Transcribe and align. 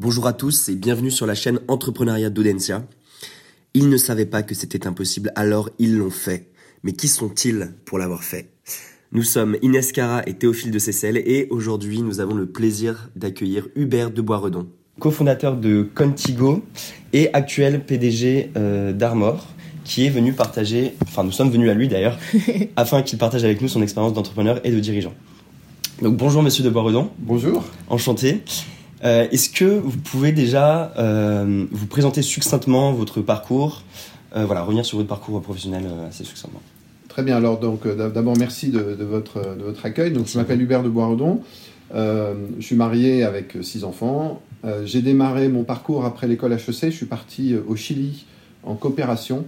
Bonjour 0.00 0.28
à 0.28 0.32
tous 0.32 0.68
et 0.68 0.76
bienvenue 0.76 1.10
sur 1.10 1.26
la 1.26 1.34
chaîne 1.34 1.58
Entrepreneuriat 1.66 2.30
d'Audencia. 2.30 2.86
Ils 3.74 3.88
ne 3.88 3.96
savaient 3.96 4.26
pas 4.26 4.44
que 4.44 4.54
c'était 4.54 4.86
impossible, 4.86 5.32
alors 5.34 5.70
ils 5.80 5.98
l'ont 5.98 6.08
fait. 6.08 6.52
Mais 6.84 6.92
qui 6.92 7.08
sont-ils 7.08 7.72
pour 7.84 7.98
l'avoir 7.98 8.22
fait? 8.22 8.52
Nous 9.10 9.24
sommes 9.24 9.56
Inès 9.60 9.90
Cara 9.90 10.22
et 10.28 10.34
Théophile 10.34 10.70
de 10.70 10.78
Cessel 10.78 11.16
et 11.16 11.48
aujourd'hui 11.50 12.02
nous 12.02 12.20
avons 12.20 12.34
le 12.34 12.46
plaisir 12.46 13.10
d'accueillir 13.16 13.66
Hubert 13.74 14.12
de 14.12 14.22
Boisredon, 14.22 14.68
cofondateur 15.00 15.56
de 15.56 15.90
Contigo 15.96 16.62
et 17.12 17.34
actuel 17.34 17.84
PDG 17.84 18.52
euh, 18.56 18.92
d'Armor 18.92 19.48
qui 19.82 20.06
est 20.06 20.10
venu 20.10 20.32
partager, 20.32 20.94
enfin 21.02 21.24
nous 21.24 21.32
sommes 21.32 21.50
venus 21.50 21.70
à 21.70 21.74
lui 21.74 21.88
d'ailleurs, 21.88 22.16
afin 22.76 23.02
qu'il 23.02 23.18
partage 23.18 23.42
avec 23.42 23.60
nous 23.60 23.66
son 23.66 23.82
expérience 23.82 24.12
d'entrepreneur 24.12 24.60
et 24.62 24.70
de 24.70 24.78
dirigeant. 24.78 25.14
Donc 26.00 26.16
bonjour 26.16 26.44
Monsieur 26.44 26.62
de 26.62 26.70
Boisredon. 26.70 27.10
Bonjour. 27.18 27.64
Enchanté. 27.88 28.44
Euh, 29.04 29.28
Est-ce 29.30 29.50
que 29.50 29.64
vous 29.64 29.96
pouvez 29.96 30.32
déjà 30.32 30.92
euh, 30.98 31.66
vous 31.70 31.86
présenter 31.86 32.22
succinctement 32.22 32.92
votre 32.92 33.20
parcours, 33.20 33.82
euh, 34.36 34.44
voilà, 34.44 34.62
revenir 34.62 34.84
sur 34.84 34.98
votre 34.98 35.08
parcours 35.08 35.40
professionnel 35.40 35.84
assez 36.08 36.24
succinctement. 36.24 36.62
Très 37.08 37.22
bien. 37.22 37.36
Alors 37.36 37.58
donc 37.58 37.86
d'abord 37.86 38.36
merci 38.36 38.70
de, 38.70 38.94
de 38.94 39.04
votre 39.04 39.56
de 39.56 39.62
votre 39.64 39.84
accueil. 39.84 40.12
Donc 40.12 40.26
je 40.28 40.38
m'appelle 40.38 40.60
Hubert 40.62 40.82
de 40.82 40.88
Boisredon. 40.88 41.40
Je 41.92 42.34
suis 42.60 42.76
marié 42.76 43.24
avec 43.24 43.56
six 43.62 43.82
enfants. 43.82 44.40
J'ai 44.84 45.02
démarré 45.02 45.48
mon 45.48 45.64
parcours 45.64 46.04
après 46.04 46.28
l'école 46.28 46.52
HEC. 46.52 46.84
Je 46.84 46.90
suis 46.90 47.06
parti 47.06 47.56
au 47.56 47.74
Chili 47.74 48.24
en 48.62 48.74
coopération, 48.74 49.46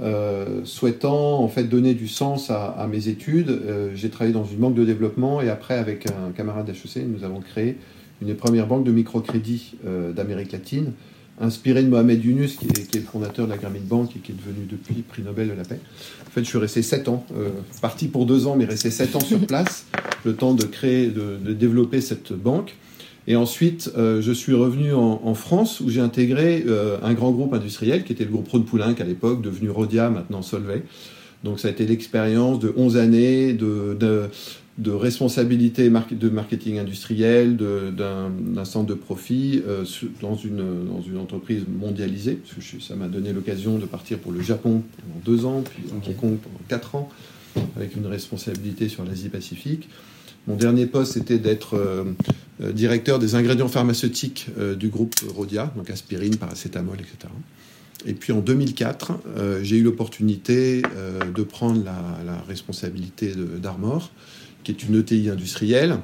euh, 0.00 0.60
souhaitant 0.64 1.40
en 1.40 1.48
fait 1.48 1.64
donner 1.64 1.94
du 1.94 2.06
sens 2.06 2.50
à, 2.50 2.66
à 2.66 2.86
mes 2.86 3.08
études. 3.08 3.50
Euh, 3.50 3.90
J'ai 3.94 4.10
travaillé 4.10 4.34
dans 4.34 4.44
une 4.44 4.58
banque 4.58 4.74
de 4.74 4.84
développement 4.84 5.40
et 5.40 5.48
après 5.48 5.78
avec 5.78 6.06
un 6.06 6.30
camarade 6.32 6.66
d'HEC, 6.66 7.04
nous 7.08 7.24
avons 7.24 7.40
créé 7.40 7.76
une 8.20 8.28
des 8.28 8.34
premières 8.34 8.66
banques 8.66 8.84
de 8.84 8.92
microcrédit 8.92 9.74
euh, 9.86 10.12
d'Amérique 10.12 10.52
latine, 10.52 10.92
inspiré 11.40 11.82
de 11.82 11.88
Mohamed 11.88 12.22
Yunus, 12.22 12.56
qui 12.56 12.66
est, 12.66 12.94
le 12.94 13.00
fondateur 13.00 13.46
de 13.46 13.50
la 13.50 13.56
Grameen 13.56 13.82
Bank 13.82 14.10
et 14.14 14.18
qui 14.18 14.32
est 14.32 14.34
devenu 14.34 14.66
depuis 14.68 15.02
prix 15.02 15.22
Nobel 15.22 15.48
de 15.48 15.54
la 15.54 15.64
paix. 15.64 15.80
En 16.26 16.30
fait, 16.30 16.42
je 16.42 16.48
suis 16.48 16.58
resté 16.58 16.82
7 16.82 17.08
ans, 17.08 17.24
euh, 17.34 17.48
parti 17.80 18.08
pour 18.08 18.26
2 18.26 18.46
ans, 18.46 18.56
mais 18.56 18.66
resté 18.66 18.90
7 18.90 19.16
ans 19.16 19.20
sur 19.20 19.40
place, 19.46 19.86
le 20.24 20.34
temps 20.34 20.52
de 20.52 20.64
créer, 20.64 21.06
de, 21.06 21.52
développer 21.52 22.00
cette 22.00 22.32
banque. 22.32 22.76
Et 23.26 23.36
ensuite, 23.36 23.90
euh, 23.96 24.20
je 24.20 24.32
suis 24.32 24.54
revenu 24.54 24.92
en, 24.92 25.34
France, 25.34 25.80
où 25.80 25.88
j'ai 25.88 26.00
intégré 26.00 26.64
un 27.02 27.14
grand 27.14 27.30
groupe 27.30 27.54
industriel, 27.54 28.04
qui 28.04 28.12
était 28.12 28.24
le 28.24 28.30
groupe 28.30 28.48
Rhône 28.48 28.64
Poulenc 28.64 28.94
à 28.98 29.04
l'époque, 29.04 29.40
devenu 29.40 29.70
Rodia, 29.70 30.10
maintenant 30.10 30.42
Solvay. 30.42 30.82
Donc 31.44 31.58
ça 31.58 31.68
a 31.68 31.70
été 31.70 31.86
l'expérience 31.86 32.58
de 32.58 32.72
11 32.76 32.96
années 32.96 33.52
de, 33.52 34.28
de 34.80 34.90
responsabilité 34.90 35.88
de 35.90 36.28
marketing 36.30 36.78
industriel, 36.78 37.56
d'un 37.56 38.64
centre 38.64 38.86
de 38.86 38.94
profit 38.94 39.62
euh, 39.68 39.84
dans, 40.20 40.34
une, 40.36 40.86
dans 40.88 41.02
une 41.02 41.18
entreprise 41.18 41.64
mondialisée. 41.68 42.34
Parce 42.42 42.54
que 42.54 42.60
je- 42.78 42.82
ça 42.82 42.96
m'a 42.96 43.06
donné 43.08 43.32
l'occasion 43.32 43.78
de 43.78 43.86
partir 43.86 44.18
pour 44.18 44.32
le 44.32 44.40
Japon 44.42 44.82
pendant 44.98 45.20
deux 45.24 45.44
ans, 45.44 45.62
puis 45.62 45.82
Ok. 45.96 46.08
Hong 46.08 46.16
Kong 46.16 46.36
pendant 46.38 46.60
quatre 46.68 46.94
ans, 46.94 47.08
avec 47.76 47.94
une 47.94 48.06
responsabilité 48.06 48.88
sur 48.88 49.04
l'Asie-Pacifique. 49.04 49.88
Mon 50.46 50.56
dernier 50.56 50.86
poste, 50.86 51.12
c'était 51.12 51.38
d'être 51.38 51.74
euh, 51.76 52.04
euh, 52.62 52.72
directeur 52.72 53.18
des 53.18 53.34
ingrédients 53.34 53.68
pharmaceutiques 53.68 54.46
euh, 54.58 54.74
du 54.74 54.88
groupe 54.88 55.14
Rodia, 55.28 55.72
donc 55.76 55.90
aspirine, 55.90 56.36
paracétamol, 56.36 56.96
etc. 56.98 57.30
Et 58.06 58.14
puis 58.14 58.32
en 58.32 58.40
2004, 58.40 59.12
euh, 59.36 59.60
j'ai 59.62 59.76
eu 59.76 59.82
l'opportunité 59.82 60.80
de 60.80 61.42
prendre 61.42 61.84
la, 61.84 62.00
la 62.24 62.40
responsabilité 62.48 63.34
d'Armor, 63.62 64.10
qui 64.64 64.72
est 64.72 64.82
une 64.82 64.98
ETI 64.98 65.30
industrielle, 65.30 65.98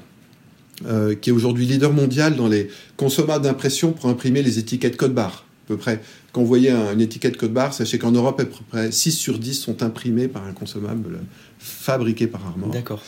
euh, 0.87 1.15
qui 1.15 1.31
est 1.31 1.33
aujourd'hui 1.33 1.67
leader 1.67 1.93
mondial 1.93 2.37
dans 2.37 2.49
les 2.49 2.69
consommables 2.97 3.45
d'impression 3.45 3.93
pour 3.93 4.09
imprimer 4.11 4.43
les 4.43 4.59
étiquettes 4.59 4.97
code 4.97 5.15
barre. 5.15 5.45
À 5.65 5.69
peu 5.69 5.77
près, 5.77 6.01
quand 6.33 6.43
vous 6.43 6.47
voyez 6.47 6.71
un- 6.71 6.93
une 6.93 7.01
étiquette 7.01 7.37
code 7.37 7.53
barre, 7.53 7.75
sachez 7.75 7.99
qu'en 7.99 8.12
Europe, 8.12 8.39
à 8.41 8.45
peu 8.45 8.51
près 8.71 8.93
6 8.93 9.12
sur 9.12 9.39
10 9.39 9.55
sont 9.55 9.83
imprimés 9.83 10.29
par 10.29 10.45
un 10.47 10.53
consommable 10.53 11.19
fabriqué 11.59 12.27
par 12.28 12.47
Armor. 12.47 12.71
D'accord. 12.71 13.03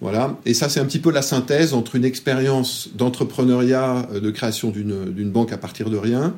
Voilà, 0.00 0.36
et 0.44 0.52
ça 0.52 0.68
c'est 0.68 0.80
un 0.80 0.84
petit 0.84 0.98
peu 0.98 1.10
la 1.10 1.22
synthèse 1.22 1.72
entre 1.72 1.96
une 1.96 2.04
expérience 2.04 2.90
d'entrepreneuriat, 2.94 4.08
euh, 4.12 4.20
de 4.20 4.30
création 4.30 4.70
d'une 4.70 5.30
banque 5.30 5.52
à 5.52 5.58
partir 5.58 5.88
de 5.88 5.96
rien, 5.96 6.34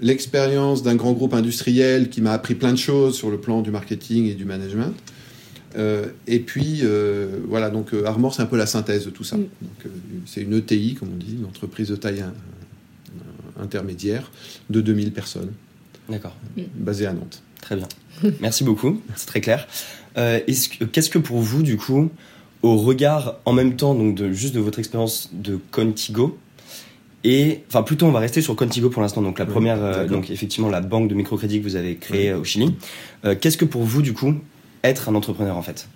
l'expérience 0.00 0.82
d'un 0.82 0.94
grand 0.96 1.12
groupe 1.12 1.34
industriel 1.34 2.08
qui 2.08 2.20
m'a 2.20 2.32
appris 2.32 2.54
plein 2.54 2.72
de 2.72 2.78
choses 2.78 3.14
sur 3.16 3.30
le 3.30 3.38
plan 3.38 3.60
du 3.62 3.70
marketing 3.70 4.26
et 4.26 4.34
du 4.34 4.44
management, 4.44 4.92
euh, 5.76 6.06
et 6.26 6.40
puis 6.40 6.80
euh, 6.82 7.40
voilà, 7.48 7.70
donc 7.70 7.92
euh, 7.94 8.04
Armor 8.06 8.34
c'est 8.34 8.42
un 8.42 8.46
peu 8.46 8.56
la 8.56 8.66
synthèse 8.66 9.04
de 9.04 9.10
tout 9.10 9.24
ça. 9.24 9.36
Mm. 9.36 9.40
Donc, 9.40 9.86
euh, 9.86 9.88
c'est 10.26 10.42
une 10.42 10.54
ETI, 10.54 10.94
comme 10.94 11.10
on 11.14 11.16
dit, 11.16 11.36
une 11.38 11.46
entreprise 11.46 11.88
de 11.88 11.96
taille 11.96 12.24
intermédiaire 13.60 14.30
de 14.70 14.80
2000 14.80 15.12
personnes, 15.12 15.52
D'accord. 16.08 16.36
basée 16.76 17.06
à 17.06 17.12
Nantes. 17.12 17.42
Très 17.60 17.76
bien. 17.76 17.88
Merci 18.40 18.64
beaucoup. 18.64 19.00
C'est 19.16 19.26
très 19.26 19.40
clair. 19.40 19.66
Euh, 20.16 20.40
est-ce 20.46 20.68
que- 20.68 20.84
Qu'est-ce 20.84 21.10
que 21.10 21.18
pour 21.18 21.38
vous, 21.38 21.62
du 21.62 21.76
coup, 21.76 22.10
au 22.62 22.76
regard 22.76 23.36
en 23.44 23.52
même 23.52 23.76
temps 23.76 23.94
donc 23.94 24.14
de 24.14 24.32
juste 24.32 24.54
de 24.54 24.60
votre 24.60 24.78
expérience 24.78 25.30
de 25.34 25.58
Contigo 25.70 26.38
et 27.22 27.60
enfin 27.68 27.82
plutôt 27.82 28.06
on 28.06 28.10
va 28.12 28.20
rester 28.20 28.40
sur 28.40 28.56
Contigo 28.56 28.88
pour 28.88 29.02
l'instant 29.02 29.20
donc 29.20 29.38
la 29.38 29.44
Oui, 29.44 29.50
première 29.50 29.82
euh, 29.84 30.06
donc 30.08 30.30
effectivement 30.30 30.70
la 30.70 30.80
banque 30.80 31.08
de 31.10 31.14
microcrédit 31.14 31.58
que 31.58 31.64
vous 31.64 31.76
avez 31.76 31.96
créée 31.96 32.30
euh, 32.30 32.38
au 32.38 32.44
Chili. 32.44 32.74
Euh, 33.26 33.34
Qu'est-ce 33.38 33.58
que 33.58 33.66
pour 33.66 33.82
vous 33.82 34.00
du 34.00 34.14
coup 34.14 34.34
être 34.84 35.08
un 35.08 35.14
entrepreneur 35.16 35.56
en 35.56 35.62
fait 35.62 35.88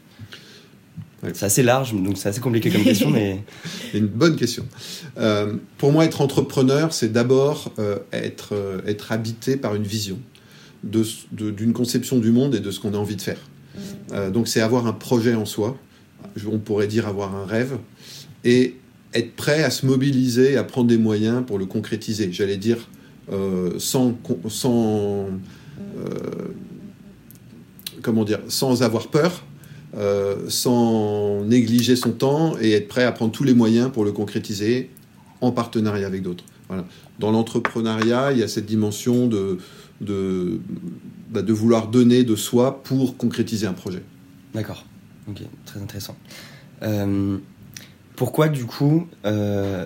Ouais. 1.24 1.30
C'est 1.34 1.46
assez 1.46 1.64
large 1.64 1.92
donc 1.94 2.16
c'est 2.16 2.28
assez 2.28 2.40
compliqué 2.40 2.70
comme 2.70 2.84
question 2.84 3.10
mais 3.10 3.42
C'est 3.90 3.98
une 3.98 4.06
bonne 4.06 4.36
question. 4.36 4.64
Euh, 5.18 5.54
pour 5.76 5.90
moi, 5.90 6.04
être 6.04 6.20
entrepreneur, 6.20 6.92
c'est 6.92 7.10
d'abord 7.12 7.72
euh, 7.80 7.98
être, 8.12 8.50
euh, 8.54 8.80
être 8.86 9.10
habité 9.10 9.56
par 9.56 9.74
une 9.74 9.82
vision 9.82 10.16
de 10.84 11.00
s- 11.00 11.26
de- 11.32 11.50
d'une 11.50 11.72
conception 11.72 12.18
du 12.20 12.30
monde 12.30 12.54
et 12.54 12.60
de 12.60 12.70
ce 12.70 12.78
qu'on 12.78 12.94
a 12.94 12.96
envie 12.98 13.16
de 13.16 13.20
faire. 13.22 13.40
Euh, 14.12 14.30
donc, 14.30 14.46
c'est 14.46 14.60
avoir 14.60 14.86
un 14.86 14.92
projet 14.92 15.34
en 15.34 15.44
soi. 15.44 15.76
On 16.48 16.58
pourrait 16.60 16.86
dire 16.86 17.08
avoir 17.08 17.34
un 17.34 17.46
rêve 17.46 17.78
et 18.44 18.76
être 19.12 19.34
prêt 19.34 19.64
à 19.64 19.70
se 19.70 19.86
mobiliser, 19.86 20.56
à 20.56 20.62
prendre 20.62 20.86
des 20.86 20.98
moyens 20.98 21.42
pour 21.44 21.58
le 21.58 21.66
concrétiser. 21.66 22.30
J'allais 22.32 22.58
dire 22.58 22.88
euh, 23.32 23.72
sans, 23.80 24.16
sans 24.48 25.26
euh, 25.98 26.08
comment 28.08 28.24
dire, 28.24 28.40
sans 28.48 28.82
avoir 28.82 29.08
peur, 29.08 29.44
euh, 29.94 30.48
sans 30.48 31.44
négliger 31.44 31.94
son 31.94 32.12
temps 32.12 32.56
et 32.58 32.72
être 32.72 32.88
prêt 32.88 33.04
à 33.04 33.12
prendre 33.12 33.32
tous 33.32 33.44
les 33.44 33.52
moyens 33.52 33.90
pour 33.92 34.02
le 34.02 34.12
concrétiser 34.12 34.88
en 35.42 35.52
partenariat 35.52 36.06
avec 36.06 36.22
d'autres. 36.22 36.44
Voilà. 36.68 36.86
Dans 37.18 37.30
l'entrepreneuriat, 37.32 38.32
il 38.32 38.38
y 38.38 38.42
a 38.42 38.48
cette 38.48 38.64
dimension 38.64 39.26
de, 39.26 39.58
de, 40.00 40.58
bah, 41.28 41.42
vouloir 41.46 41.88
donner 41.88 42.24
de 42.24 42.34
soi 42.34 42.82
pour 42.82 43.18
concrétiser 43.18 43.66
un 43.66 43.74
projet. 43.74 44.02
D'accord. 44.54 44.86
Ok, 45.28 45.42
très 45.66 45.78
intéressant. 45.82 46.16
Euh, 46.82 47.36
pourquoi 48.16 48.48
du 48.48 48.64
coup 48.64 49.06
euh, 49.26 49.84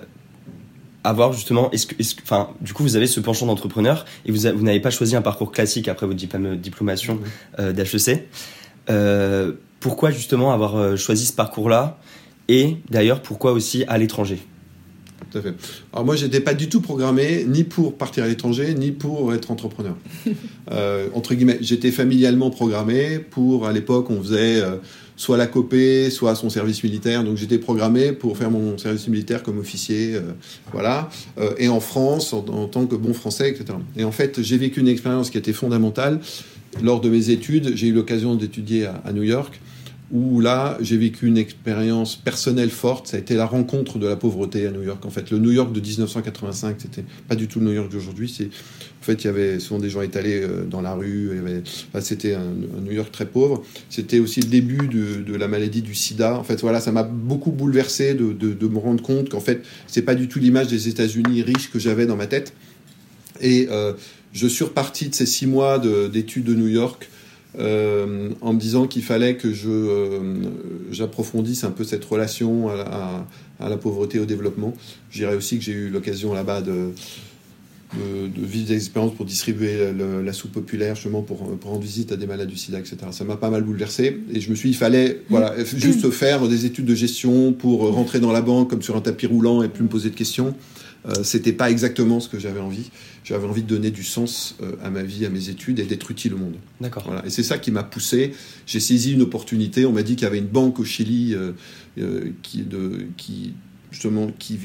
avoir 1.03 1.33
justement, 1.33 1.69
est-ce 1.71 1.87
que, 1.87 1.95
enfin, 2.23 2.49
du 2.61 2.73
coup 2.73 2.83
vous 2.83 2.95
avez 2.95 3.07
ce 3.07 3.19
penchant 3.19 3.45
d'entrepreneur 3.45 4.05
et 4.25 4.31
vous, 4.31 4.63
n'avez 4.63 4.79
pas 4.79 4.89
choisi 4.89 5.15
un 5.15 5.21
parcours 5.21 5.51
classique 5.51 5.87
après 5.87 6.05
votre 6.05 6.17
diplôme, 6.17 6.55
diplomation 6.55 7.19
euh, 7.59 7.73
d'HEC. 7.73 8.27
Euh, 8.89 9.53
pourquoi 9.79 10.11
justement 10.11 10.53
avoir 10.53 10.77
euh, 10.77 10.95
choisi 10.95 11.25
ce 11.25 11.33
parcours-là 11.33 11.99
et 12.47 12.77
d'ailleurs 12.89 13.21
pourquoi 13.21 13.51
aussi 13.51 13.83
à 13.87 13.97
l'étranger? 13.97 14.39
Tout 15.31 15.37
à 15.37 15.41
fait. 15.41 15.53
Alors 15.93 16.05
moi, 16.05 16.15
j'étais 16.15 16.41
pas 16.41 16.53
du 16.53 16.69
tout 16.69 16.81
programmé 16.81 17.45
ni 17.47 17.63
pour 17.63 17.97
partir 17.97 18.23
à 18.23 18.27
l'étranger, 18.27 18.73
ni 18.75 18.91
pour 18.91 19.33
être 19.33 19.51
entrepreneur. 19.51 19.95
Euh, 20.71 21.09
entre 21.13 21.35
guillemets, 21.35 21.57
j'étais 21.59 21.91
familialement 21.91 22.49
programmé 22.49 23.19
pour, 23.19 23.67
à 23.67 23.73
l'époque, 23.73 24.09
on 24.09 24.21
faisait 24.21 24.61
soit 25.15 25.37
la 25.37 25.47
copée, 25.47 26.09
soit 26.09 26.35
son 26.35 26.49
service 26.49 26.83
militaire. 26.83 27.23
Donc 27.23 27.37
j'étais 27.37 27.57
programmé 27.57 28.11
pour 28.11 28.37
faire 28.37 28.51
mon 28.51 28.77
service 28.77 29.07
militaire 29.07 29.43
comme 29.43 29.59
officier, 29.59 30.15
euh, 30.15 30.21
voilà. 30.71 31.09
Euh, 31.37 31.53
et 31.57 31.67
en 31.67 31.79
France, 31.79 32.33
en, 32.33 32.67
tant 32.67 32.85
que 32.85 32.95
bon 32.95 33.13
français, 33.13 33.49
etc. 33.49 33.77
Et 33.97 34.03
en 34.03 34.11
fait, 34.11 34.41
j'ai 34.41 34.57
vécu 34.57 34.79
une 34.79 34.87
expérience 34.87 35.29
qui 35.29 35.37
était 35.37 35.53
fondamentale. 35.53 36.19
Lors 36.81 37.01
de 37.01 37.09
mes 37.09 37.29
études, 37.29 37.75
j'ai 37.75 37.87
eu 37.87 37.93
l'occasion 37.93 38.35
d'étudier 38.35 38.87
à 38.87 39.13
New 39.13 39.21
York 39.23 39.61
où 40.11 40.41
là, 40.41 40.77
j'ai 40.79 40.97
vécu 40.97 41.27
une 41.27 41.37
expérience 41.37 42.15
personnelle 42.15 42.69
forte. 42.69 43.07
Ça 43.07 43.17
a 43.17 43.19
été 43.19 43.35
la 43.35 43.45
rencontre 43.45 43.97
de 43.97 44.07
la 44.07 44.15
pauvreté 44.15 44.67
à 44.67 44.71
New 44.71 44.83
York. 44.83 45.03
En 45.05 45.09
fait, 45.09 45.31
le 45.31 45.39
New 45.39 45.51
York 45.51 45.73
de 45.73 45.79
1985, 45.79 46.75
c'était 46.79 47.03
pas 47.27 47.35
du 47.35 47.47
tout 47.47 47.59
le 47.59 47.65
New 47.65 47.73
York 47.73 47.91
d'aujourd'hui. 47.91 48.31
C'est, 48.35 48.45
en 48.45 49.05
fait, 49.05 49.23
il 49.23 49.25
y 49.25 49.29
avait 49.29 49.59
souvent 49.59 49.79
des 49.79 49.89
gens 49.89 50.01
étalés 50.01 50.41
euh, 50.41 50.65
dans 50.65 50.81
la 50.81 50.93
rue. 50.93 51.31
c'était 52.01 52.35
un, 52.35 52.53
New 52.83 52.91
York 52.91 53.11
très 53.11 53.25
pauvre. 53.25 53.63
C'était 53.89 54.19
aussi 54.19 54.41
le 54.41 54.47
début 54.47 54.87
de, 54.87 55.35
la 55.35 55.47
maladie 55.47 55.81
du 55.81 55.95
SIDA. 55.95 56.37
En 56.37 56.43
fait, 56.43 56.61
voilà, 56.61 56.79
ça 56.79 56.91
m'a 56.91 57.03
beaucoup 57.03 57.51
bouleversé 57.51 58.13
de, 58.13 58.67
me 58.67 58.77
rendre 58.77 59.01
compte 59.01 59.29
qu'en 59.29 59.39
fait, 59.39 59.63
c'est 59.87 60.03
pas 60.03 60.15
du 60.15 60.27
tout 60.27 60.39
l'image 60.39 60.67
des 60.67 60.89
États-Unis 60.89 61.41
riches 61.41 61.71
que 61.71 61.79
j'avais 61.79 62.05
dans 62.05 62.17
ma 62.17 62.27
tête. 62.27 62.53
Et 63.41 63.67
euh, 63.71 63.93
je 64.31 64.47
suis 64.47 64.63
reparti 64.63 65.09
de 65.09 65.15
ces 65.15 65.25
six 65.25 65.47
mois 65.47 65.79
de- 65.79 66.07
d'études 66.07 66.43
de 66.43 66.53
New 66.53 66.67
York 66.67 67.09
euh, 67.59 68.29
en 68.41 68.53
me 68.53 68.59
disant 68.59 68.87
qu'il 68.87 69.03
fallait 69.03 69.35
que 69.37 69.53
je 69.53 69.69
euh, 69.69 70.19
j'approfondisse 70.91 71.63
un 71.63 71.71
peu 71.71 71.83
cette 71.83 72.03
relation 72.05 72.69
à, 72.69 72.75
la- 72.75 72.83
à- 72.83 73.27
à 73.59 73.69
la 73.69 73.77
pauvreté 73.77 74.17
et 74.17 74.21
au 74.21 74.25
développement. 74.25 74.73
Je 75.11 75.19
dirais 75.19 75.35
aussi 75.35 75.57
que 75.57 75.63
j'ai 75.63 75.71
eu 75.73 75.89
l'occasion 75.89 76.33
là-bas 76.33 76.61
de 76.61 76.89
de, 77.95 78.43
vivre 78.43 78.67
des 78.69 78.75
expériences 78.75 79.13
pour 79.13 79.25
distribuer 79.25 79.93
la 80.25 80.33
soupe 80.33 80.51
populaire, 80.53 80.95
justement 80.95 81.21
pour, 81.21 81.55
pour, 81.57 81.69
rendre 81.69 81.83
visite 81.83 82.11
à 82.11 82.15
des 82.15 82.25
malades 82.25 82.47
du 82.47 82.57
sida, 82.57 82.79
etc. 82.79 82.97
Ça 83.11 83.23
m'a 83.23 83.37
pas 83.37 83.51
mal 83.51 83.61
bouleversé. 83.61 84.19
Et 84.33 84.41
je 84.41 84.49
me 84.49 84.55
suis 84.55 84.69
dit, 84.69 84.75
il 84.75 84.79
fallait 84.79 85.21
voilà, 85.29 85.53
juste 85.63 86.09
faire 86.09 86.47
des 86.47 86.65
études 86.65 86.85
de 86.85 86.95
gestion 86.95 87.53
pour 87.53 87.91
rentrer 87.93 88.19
dans 88.19 88.31
la 88.31 88.41
banque 88.41 88.69
comme 88.71 88.81
sur 88.81 88.95
un 88.95 89.01
tapis 89.01 89.27
roulant 89.27 89.61
et 89.61 89.69
plus 89.69 89.83
me 89.83 89.89
poser 89.89 90.09
de 90.09 90.15
questions. 90.15 90.55
Euh, 91.05 91.23
c'était 91.23 91.53
pas 91.53 91.69
exactement 91.69 92.19
ce 92.19 92.29
que 92.29 92.39
j'avais 92.39 92.59
envie. 92.59 92.89
J'avais 93.23 93.45
envie 93.45 93.63
de 93.63 93.67
donner 93.67 93.91
du 93.91 94.03
sens 94.03 94.55
euh, 94.61 94.73
à 94.81 94.89
ma 94.89 95.03
vie, 95.03 95.25
à 95.25 95.29
mes 95.29 95.49
études 95.49 95.79
et 95.79 95.83
d'être 95.83 96.11
utile 96.11 96.33
au 96.33 96.37
monde. 96.37 96.55
D'accord. 96.79 97.03
Voilà. 97.05 97.25
Et 97.25 97.29
c'est 97.29 97.43
ça 97.43 97.57
qui 97.57 97.71
m'a 97.71 97.83
poussé. 97.83 98.33
J'ai 98.65 98.79
saisi 98.79 99.13
une 99.13 99.21
opportunité. 99.21 99.85
On 99.85 99.91
m'a 99.91 100.03
dit 100.03 100.15
qu'il 100.15 100.23
y 100.23 100.27
avait 100.27 100.39
une 100.39 100.47
banque 100.47 100.79
au 100.79 100.85
Chili 100.85 101.35
euh, 101.35 102.31
qui, 102.41 102.61
de, 102.61 103.07
qui 103.17 103.53
justement, 103.93 104.31
qui 104.39 104.57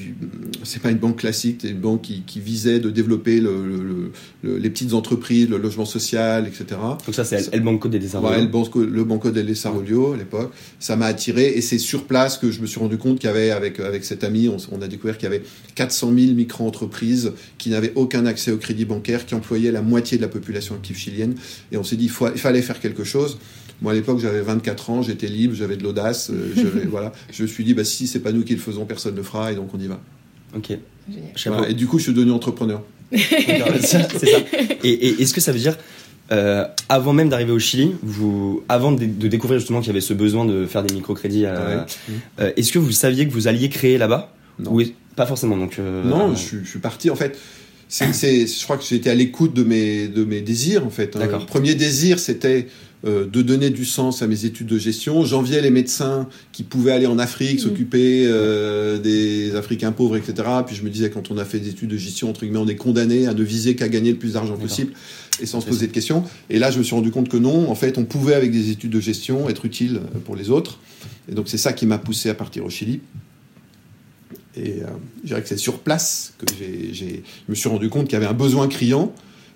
c'est 0.64 0.80
pas 0.80 0.90
une 0.90 0.96
banque 0.96 1.18
classique, 1.18 1.58
c'est 1.60 1.68
une 1.68 1.80
banque 1.80 2.00
qui, 2.00 2.22
qui, 2.22 2.40
visait 2.40 2.80
de 2.80 2.88
développer 2.88 3.40
le, 3.40 4.10
les 4.42 4.70
petites 4.70 4.94
entreprises, 4.94 5.50
le 5.50 5.58
logement 5.58 5.84
social, 5.84 6.46
etc. 6.46 6.80
Donc 7.04 7.14
ça, 7.14 7.24
c'est 7.24 7.52
El 7.52 7.60
Banco 7.60 7.88
del 7.88 8.00
Desarrollo. 8.00 8.34
Ouais, 8.34 8.86
le 8.86 9.04
Banco 9.04 9.30
del 9.30 9.46
Desarrollo 9.46 10.14
à 10.14 10.16
l'époque. 10.16 10.50
Ça 10.80 10.96
m'a 10.96 11.06
attiré 11.06 11.48
et 11.48 11.60
c'est 11.60 11.78
sur 11.78 12.04
place 12.04 12.38
que 12.38 12.50
je 12.50 12.62
me 12.62 12.66
suis 12.66 12.80
rendu 12.80 12.96
compte 12.96 13.18
qu'il 13.18 13.28
y 13.28 13.30
avait, 13.30 13.50
avec, 13.50 13.80
avec 13.80 14.04
cet 14.04 14.24
ami, 14.24 14.48
on, 14.48 14.80
a 14.80 14.88
découvert 14.88 15.18
qu'il 15.18 15.30
y 15.30 15.34
avait 15.34 15.42
400 15.74 16.10
000 16.18 16.32
micro-entreprises 16.32 17.32
qui 17.58 17.68
n'avaient 17.68 17.92
aucun 17.96 18.24
accès 18.24 18.50
au 18.50 18.56
crédit 18.56 18.86
bancaire, 18.86 19.26
qui 19.26 19.34
employaient 19.34 19.72
la 19.72 19.82
moitié 19.82 20.16
de 20.16 20.22
la 20.22 20.28
population 20.28 20.74
active 20.74 20.96
chilienne. 20.96 21.34
Et 21.70 21.76
on 21.76 21.84
s'est 21.84 21.96
dit, 21.96 22.10
il 22.34 22.40
fallait 22.40 22.62
faire 22.62 22.80
quelque 22.80 23.04
chose. 23.04 23.38
Moi, 23.80 23.92
à 23.92 23.94
l'époque, 23.94 24.18
j'avais 24.18 24.40
24 24.40 24.90
ans, 24.90 25.02
j'étais 25.02 25.28
libre, 25.28 25.54
j'avais 25.54 25.76
de 25.76 25.82
l'audace. 25.82 26.30
Euh, 26.30 26.84
voilà. 26.90 27.12
Je 27.32 27.42
me 27.42 27.48
suis 27.48 27.64
dit, 27.64 27.74
bah, 27.74 27.84
si 27.84 28.06
c'est 28.06 28.20
pas 28.20 28.32
nous 28.32 28.42
qui 28.42 28.54
le 28.54 28.60
faisons, 28.60 28.84
personne 28.84 29.12
ne 29.12 29.18
le 29.18 29.22
fera, 29.22 29.52
et 29.52 29.54
donc 29.54 29.70
on 29.74 29.78
y 29.78 29.86
va. 29.86 30.00
Ok. 30.56 30.70
et 30.72 31.74
du 31.74 31.86
coup, 31.86 31.98
je 31.98 32.04
suis 32.04 32.12
devenu 32.12 32.32
entrepreneur. 32.32 32.82
c'est 33.12 33.86
ça. 33.86 34.08
Et, 34.84 35.22
est-ce 35.22 35.32
que 35.32 35.40
ça 35.40 35.52
veut 35.52 35.58
dire, 35.58 35.76
euh, 36.32 36.64
avant 36.88 37.12
même 37.12 37.28
d'arriver 37.28 37.52
au 37.52 37.58
Chili, 37.58 37.92
vous, 38.02 38.62
avant 38.68 38.92
de, 38.92 39.04
découvrir 39.04 39.60
justement 39.60 39.80
qu'il 39.80 39.88
y 39.88 39.90
avait 39.90 40.00
ce 40.00 40.14
besoin 40.14 40.44
de 40.44 40.66
faire 40.66 40.82
des 40.82 40.94
microcrédits, 40.94 41.46
euh, 41.46 41.84
est-ce 42.56 42.72
que 42.72 42.78
vous 42.78 42.92
saviez 42.92 43.26
que 43.28 43.32
vous 43.32 43.48
alliez 43.48 43.68
créer 43.68 43.98
là-bas? 43.98 44.34
Non. 44.58 44.74
Ou 44.74 44.82
pas 45.14 45.26
forcément. 45.26 45.56
Donc, 45.56 45.78
non, 45.78 46.34
je, 46.34 46.58
je, 46.64 46.68
suis 46.68 46.80
parti. 46.80 47.10
En 47.10 47.16
fait, 47.16 47.38
c'est, 47.88 48.46
je 48.46 48.62
crois 48.64 48.76
que 48.76 48.84
j'étais 48.84 49.10
à 49.10 49.14
l'écoute 49.14 49.54
de 49.54 49.64
mes, 49.64 50.08
de 50.08 50.24
mes 50.24 50.40
désirs, 50.40 50.86
en 50.86 50.90
fait. 50.90 51.16
Hein. 51.16 51.26
Le 51.26 51.46
premier 51.46 51.74
désir, 51.74 52.18
c'était 52.18 52.66
euh, 53.06 53.26
de 53.26 53.42
donner 53.42 53.70
du 53.70 53.84
sens 53.84 54.22
à 54.22 54.26
mes 54.26 54.44
études 54.44 54.66
de 54.66 54.76
gestion. 54.76 55.24
J'enviais 55.24 55.60
les 55.60 55.70
médecins 55.70 56.28
qui 56.50 56.64
pouvaient 56.64 56.90
aller 56.90 57.06
en 57.06 57.18
Afrique, 57.18 57.60
mm. 57.60 57.62
s'occuper 57.62 58.24
euh, 58.26 58.98
des 58.98 59.54
Africains 59.54 59.92
pauvres, 59.92 60.16
etc. 60.16 60.48
Puis 60.66 60.74
je 60.74 60.82
me 60.82 60.90
disais, 60.90 61.08
quand 61.08 61.30
on 61.30 61.38
a 61.38 61.44
fait 61.44 61.60
des 61.60 61.68
études 61.70 61.90
de 61.90 61.96
gestion, 61.96 62.28
entre 62.28 62.40
guillemets, 62.40 62.58
on 62.58 62.66
est 62.66 62.76
condamné 62.76 63.26
à 63.28 63.34
ne 63.34 63.42
viser 63.42 63.76
qu'à 63.76 63.88
gagner 63.88 64.10
le 64.10 64.18
plus 64.18 64.32
d'argent 64.32 64.56
possible 64.56 64.92
et 65.40 65.46
sans 65.46 65.60
se 65.60 65.66
poser 65.66 65.86
de 65.86 65.92
questions. 65.92 66.24
Et 66.50 66.58
là, 66.58 66.72
je 66.72 66.78
me 66.78 66.82
suis 66.82 66.94
rendu 66.94 67.12
compte 67.12 67.28
que 67.28 67.36
non, 67.36 67.70
en 67.70 67.74
fait, 67.76 67.98
on 67.98 68.04
pouvait, 68.04 68.34
avec 68.34 68.50
des 68.50 68.70
études 68.70 68.90
de 68.90 69.00
gestion, 69.00 69.48
être 69.48 69.64
utile 69.64 70.00
pour 70.24 70.34
les 70.34 70.50
autres. 70.50 70.80
Et 71.30 71.34
donc, 71.34 71.48
c'est 71.48 71.58
ça 71.58 71.72
qui 71.72 71.86
m'a 71.86 71.98
poussé 71.98 72.28
à 72.28 72.34
partir 72.34 72.64
au 72.64 72.70
Chili. 72.70 73.00
Et 74.58 74.82
euh, 74.82 74.86
je 75.22 75.28
dirais 75.28 75.42
que 75.42 75.48
c'est 75.48 75.56
sur 75.56 75.78
place 75.78 76.34
que 76.38 76.46
j'ai, 76.58 76.92
je 76.92 77.50
me 77.50 77.54
suis 77.54 77.68
rendu 77.68 77.88
compte 77.88 78.04
qu'il 78.04 78.14
y 78.14 78.16
avait 78.16 78.26
un 78.26 78.34
besoin 78.34 78.66
criant 78.68 79.12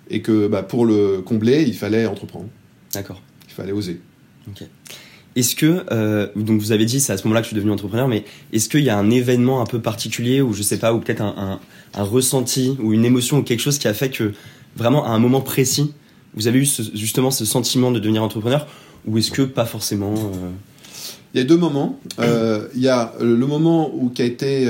et 0.09 0.21
que 0.21 0.47
bah, 0.47 0.63
pour 0.63 0.85
le 0.85 1.21
combler, 1.21 1.63
il 1.63 1.75
fallait 1.75 2.05
entreprendre. 2.05 2.47
D'accord. 2.93 3.21
Il 3.47 3.53
fallait 3.53 3.71
oser. 3.71 3.99
Est-ce 5.35 5.55
que, 5.55 5.85
euh, 5.91 6.27
donc 6.35 6.61
vous 6.61 6.71
avez 6.71 6.85
dit, 6.85 6.99
c'est 6.99 7.11
à 7.11 7.17
ce 7.17 7.23
moment-là 7.23 7.41
que 7.41 7.45
je 7.45 7.49
suis 7.49 7.55
devenu 7.55 7.71
entrepreneur, 7.71 8.07
mais 8.07 8.23
est-ce 8.51 8.69
qu'il 8.69 8.83
y 8.83 8.89
a 8.89 8.97
un 8.97 9.09
événement 9.09 9.61
un 9.61 9.65
peu 9.65 9.81
particulier 9.81 10.41
ou 10.41 10.53
je 10.53 10.61
sais 10.61 10.77
pas, 10.77 10.93
ou 10.93 10.99
peut-être 10.99 11.21
un, 11.21 11.59
ressenti 11.95 12.77
ou 12.79 12.93
une 12.93 13.05
émotion 13.05 13.39
ou 13.39 13.43
quelque 13.43 13.59
chose 13.59 13.77
qui 13.77 13.87
a 13.87 13.93
fait 13.93 14.09
que 14.09 14.33
vraiment 14.75 15.05
à 15.05 15.09
un 15.09 15.19
moment 15.19 15.41
précis, 15.41 15.93
vous 16.35 16.47
avez 16.47 16.59
eu 16.59 16.67
justement 16.93 17.31
ce 17.31 17.45
sentiment 17.45 17.91
de 17.91 17.99
devenir 17.99 18.23
entrepreneur 18.23 18.67
ou 19.05 19.17
est-ce 19.17 19.31
que 19.31 19.41
pas 19.41 19.65
forcément 19.65 20.13
euh? 20.13 20.49
Il 21.33 21.39
y 21.39 21.41
a 21.41 21.45
deux 21.45 21.57
moments. 21.57 21.99
Euh, 22.19 22.67
il 22.75 22.81
y 22.81 22.89
a 22.89 23.13
le 23.19 23.47
moment 23.47 23.91
où 23.93 24.09
qui 24.09 24.21
a 24.21 24.25
été 24.25 24.65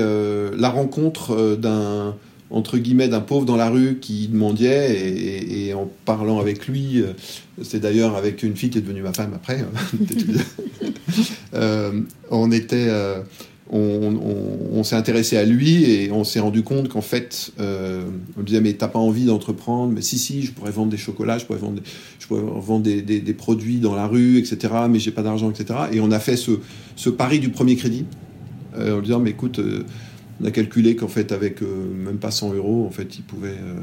la 0.56 0.70
rencontre 0.70 1.56
d'un 1.56 2.14
entre 2.54 2.78
guillemets 2.78 3.08
d'un 3.08 3.20
pauvre 3.20 3.44
dans 3.44 3.56
la 3.56 3.68
rue 3.68 3.98
qui 4.00 4.30
mendiait 4.32 4.94
et, 4.94 5.68
et, 5.68 5.74
en 5.74 5.90
parlant 6.04 6.38
avec 6.38 6.68
lui, 6.68 7.00
euh, 7.00 7.12
c'est 7.62 7.80
d'ailleurs 7.80 8.16
avec 8.16 8.44
une 8.44 8.54
fille 8.54 8.70
qui 8.70 8.78
est 8.78 8.80
devenue 8.80 9.02
ma 9.02 9.12
femme 9.12 9.32
après, 9.34 9.60
hein, 9.60 9.96
euh, 11.54 12.00
on 12.30 12.52
était, 12.52 12.88
euh, 13.72 14.10
on, 14.72 14.84
s'est 14.84 14.96
intéressé 14.96 15.36
à 15.36 15.44
lui 15.44 15.84
et 15.84 16.12
on 16.12 16.22
s'est 16.22 16.40
rendu 16.40 16.62
compte 16.62 16.88
qu'en 16.88 17.00
fait, 17.00 17.52
on 17.58 18.42
disait 18.42 18.60
mais 18.60 18.74
t'as 18.74 18.88
pas 18.88 18.98
envie 18.98 19.24
d'entreprendre, 19.24 19.92
mais 19.92 20.02
si 20.02 20.18
si, 20.18 20.42
je 20.42 20.52
pourrais 20.52 20.70
vendre 20.70 20.90
des 20.90 20.98
chocolats, 20.98 21.38
je 21.38 21.46
pourrais 21.46 21.58
vendre, 21.58 21.80
je 22.18 22.26
pourrais 22.26 22.42
vendre 22.42 22.82
des, 22.82 23.34
produits 23.34 23.78
dans 23.78 23.94
la 23.94 24.06
rue, 24.06 24.38
etc. 24.38 24.74
Mais 24.90 24.98
j'ai 24.98 25.12
pas 25.12 25.22
d'argent, 25.22 25.50
etc. 25.50 25.78
Et 25.92 26.00
on 26.00 26.10
a 26.10 26.18
fait 26.18 26.36
ce, 26.36 27.10
pari 27.10 27.40
du 27.40 27.48
premier 27.48 27.76
crédit 27.76 28.04
en 28.76 29.00
disant 29.00 29.20
mais 29.20 29.30
écoute 29.30 29.60
on 30.40 30.44
a 30.46 30.50
calculé 30.50 30.96
qu'en 30.96 31.08
fait, 31.08 31.32
avec 31.32 31.62
euh, 31.62 31.86
même 31.94 32.18
pas 32.18 32.30
100 32.30 32.54
euros, 32.54 32.86
en 32.86 32.90
fait, 32.90 33.18
il 33.18 33.22
pouvait 33.22 33.48
euh, 33.50 33.80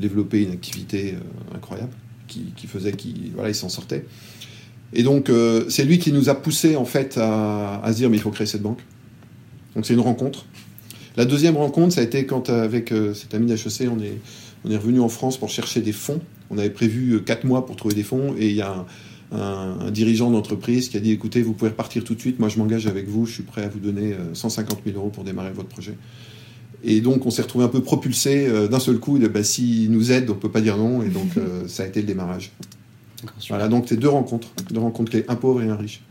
développer 0.00 0.42
une 0.42 0.52
activité 0.52 1.14
euh, 1.14 1.56
incroyable 1.56 1.92
qui, 2.26 2.66
faisait 2.66 2.92
qu'il 2.92 3.30
voilà, 3.34 3.50
il 3.50 3.54
s'en 3.54 3.68
sortait. 3.68 4.04
Et 4.94 5.02
donc, 5.02 5.30
c'est 5.68 5.84
lui 5.84 5.98
qui 5.98 6.12
nous 6.12 6.28
a 6.28 6.34
poussé 6.34 6.76
en 6.76 6.84
fait 6.84 7.18
à, 7.20 7.82
se 7.88 7.96
dire 7.96 8.10
mais 8.10 8.16
il 8.16 8.20
faut 8.20 8.30
créer 8.30 8.46
cette 8.46 8.62
banque. 8.62 8.80
Donc, 9.74 9.86
c'est 9.86 9.94
une 9.94 10.00
rencontre. 10.00 10.46
La 11.16 11.24
deuxième 11.24 11.56
rencontre, 11.56 11.94
ça 11.94 12.00
a 12.00 12.04
été 12.04 12.26
quand 12.26 12.48
avec 12.48 12.92
cet 13.14 13.34
ami 13.34 13.46
d'HEC, 13.46 13.88
on 13.90 14.00
est, 14.00 14.18
on 14.64 14.70
est 14.70 14.76
revenu 14.76 15.00
en 15.00 15.08
France 15.08 15.36
pour 15.36 15.48
chercher 15.48 15.80
des 15.80 15.92
fonds. 15.92 16.20
On 16.50 16.58
avait 16.58 16.70
prévu 16.70 17.22
4 17.24 17.44
mois 17.44 17.66
pour 17.66 17.76
trouver 17.76 17.94
des 17.94 18.02
fonds 18.02 18.34
et 18.38 18.48
il 18.48 18.54
y 18.54 18.62
a 18.62 18.86
un, 19.32 19.90
dirigeant 19.90 20.30
d'entreprise 20.30 20.88
qui 20.88 20.96
a 20.96 21.00
dit 21.00 21.12
écoutez, 21.12 21.42
vous 21.42 21.52
pouvez 21.52 21.70
repartir 21.70 22.04
tout 22.04 22.14
de 22.14 22.20
suite, 22.20 22.38
moi 22.38 22.48
je 22.48 22.58
m'engage 22.58 22.86
avec 22.86 23.08
vous, 23.08 23.26
je 23.26 23.34
suis 23.34 23.42
prêt 23.42 23.64
à 23.64 23.68
vous 23.68 23.78
donner 23.78 24.14
150 24.32 24.78
euh, 24.78 24.90
000 24.90 24.98
euros 24.98 25.10
pour 25.10 25.24
démarrer 25.24 25.52
votre 25.52 25.68
projet. 25.68 25.94
Et 26.82 27.00
donc 27.00 27.26
on 27.26 27.30
s'est 27.30 27.42
retrouvé 27.42 27.64
un 27.64 27.68
peu 27.68 27.82
propulsé 27.82 28.46
euh, 28.46 28.68
d'un 28.68 28.80
seul 28.80 28.98
coup, 28.98 29.18
bah, 29.18 29.42
s'il 29.42 29.90
nous 29.90 30.12
aide, 30.12 30.30
on 30.30 30.34
peut 30.34 30.50
pas 30.50 30.60
dire 30.60 30.76
non, 30.76 31.02
et 31.02 31.08
donc 31.08 31.36
euh, 31.36 31.66
ça 31.66 31.82
a 31.82 31.86
été 31.86 32.00
le 32.00 32.06
démarrage. 32.06 32.52
Voilà, 33.48 33.68
donc 33.68 33.84
c'est 33.88 33.96
deux 33.96 34.08
rencontres, 34.08 34.48
deux 34.70 34.80
rencontres 34.80 35.10
clés, 35.10 35.24
un 35.28 35.36
pauvre 35.36 35.62
et 35.62 35.68
un 35.68 35.76
riche. 35.76 36.02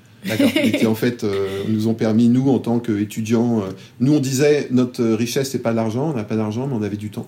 et 0.55 0.71
qui 0.71 0.87
en 0.87 0.95
fait 0.95 1.25
nous 1.67 1.89
ont 1.89 1.93
permis, 1.93 2.29
nous 2.29 2.49
en 2.49 2.59
tant 2.59 2.79
qu'étudiants, 2.79 3.61
nous 3.99 4.13
on 4.13 4.21
disait 4.21 4.69
notre 4.71 5.03
richesse 5.03 5.51
c'est 5.51 5.59
pas 5.59 5.73
l'argent, 5.73 6.11
on 6.11 6.13
n'a 6.15 6.23
pas 6.23 6.37
d'argent, 6.37 6.65
mais 6.65 6.75
on 6.75 6.81
avait 6.81 6.95
du 6.95 7.09
temps. 7.09 7.27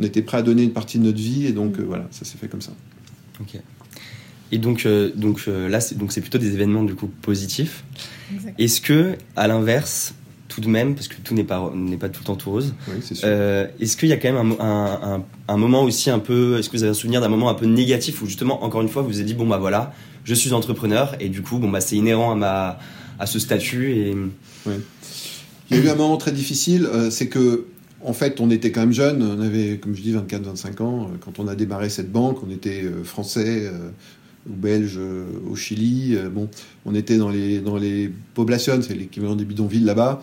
On 0.00 0.02
était 0.02 0.22
prêt 0.22 0.38
à 0.38 0.42
donner 0.42 0.64
une 0.64 0.72
partie 0.72 0.98
de 0.98 1.04
notre 1.04 1.18
vie, 1.18 1.46
et 1.46 1.52
donc 1.52 1.78
voilà, 1.78 2.08
ça 2.10 2.24
s'est 2.24 2.36
fait 2.36 2.48
comme 2.48 2.60
ça. 2.60 2.72
Ok. 3.40 3.60
Et 4.54 4.58
donc, 4.58 4.86
euh, 4.86 5.10
donc 5.14 5.44
euh, 5.48 5.68
là, 5.68 5.80
c'est 5.80 6.20
plutôt 6.20 6.38
des 6.38 6.54
événements 6.54 6.84
du 6.84 6.94
coup 6.94 7.08
positifs. 7.08 7.84
Est-ce 8.58 8.80
que, 8.80 9.16
à 9.34 9.48
l'inverse, 9.48 10.14
tout 10.54 10.60
de 10.60 10.68
même, 10.68 10.94
parce 10.94 11.08
que 11.08 11.16
tout 11.16 11.34
n'est 11.34 11.44
pas 11.44 11.72
n'est 11.74 11.96
pas 11.96 12.08
tout 12.08 12.20
le 12.20 12.26
temps 12.26 12.36
tout 12.36 12.50
rose, 12.50 12.74
euh, 13.24 13.66
est-ce 13.80 13.96
qu'il 13.96 14.08
y 14.08 14.12
a 14.12 14.16
quand 14.16 14.32
même 14.32 14.54
un, 14.60 14.98
un, 15.02 15.24
un, 15.48 15.56
moment 15.56 15.82
aussi 15.82 16.10
un 16.10 16.20
peu, 16.20 16.58
est-ce 16.58 16.68
que 16.68 16.76
vous 16.76 16.84
avez 16.84 16.90
un 16.90 16.94
souvenir 16.94 17.20
d'un 17.20 17.28
moment 17.28 17.48
un 17.48 17.54
peu 17.54 17.66
négatif 17.66 18.22
où 18.22 18.26
justement, 18.26 18.62
encore 18.62 18.82
une 18.82 18.88
fois, 18.88 19.02
vous 19.02 19.08
vous 19.08 19.20
êtes 19.20 19.26
dit 19.26 19.34
bon 19.34 19.46
bah 19.46 19.58
voilà, 19.58 19.92
je 20.24 20.34
suis 20.34 20.52
entrepreneur 20.52 21.16
et 21.18 21.28
du 21.28 21.42
coup 21.42 21.58
bon 21.58 21.70
bah 21.70 21.80
c'est 21.80 21.96
inhérent 21.96 22.30
à 22.30 22.34
ma 22.36 22.78
à 23.18 23.26
ce 23.26 23.38
statut 23.38 23.92
et. 23.92 24.14
Il 25.70 25.78
y 25.78 25.80
a 25.80 25.82
eu 25.82 25.88
un 25.88 25.94
moment 25.94 26.18
très 26.18 26.30
difficile, 26.30 26.86
c'est 27.10 27.28
que 27.28 27.64
en 28.04 28.12
fait, 28.12 28.38
on 28.38 28.50
était 28.50 28.70
quand 28.70 28.80
même 28.80 28.92
jeunes, 28.92 29.22
on 29.22 29.40
avait, 29.40 29.78
comme 29.78 29.96
je 29.96 30.02
dis, 30.02 30.12
24-25 30.12 30.82
ans. 30.82 31.10
Quand 31.20 31.38
on 31.38 31.48
a 31.48 31.54
démarré 31.54 31.88
cette 31.88 32.12
banque, 32.12 32.38
on 32.46 32.50
était 32.50 32.84
français, 33.02 33.70
ou 34.48 34.54
belges 34.54 34.98
euh, 34.98 35.24
au 35.50 35.56
Chili. 35.56 36.16
Euh, 36.16 36.28
bon, 36.28 36.48
on 36.84 36.94
était 36.94 37.16
dans 37.16 37.30
les, 37.30 37.60
dans 37.60 37.76
les 37.76 38.10
poblations, 38.34 38.80
c'est 38.82 38.94
l'équivalent 38.94 39.36
des 39.36 39.44
bidonvilles 39.44 39.84
là-bas. 39.84 40.22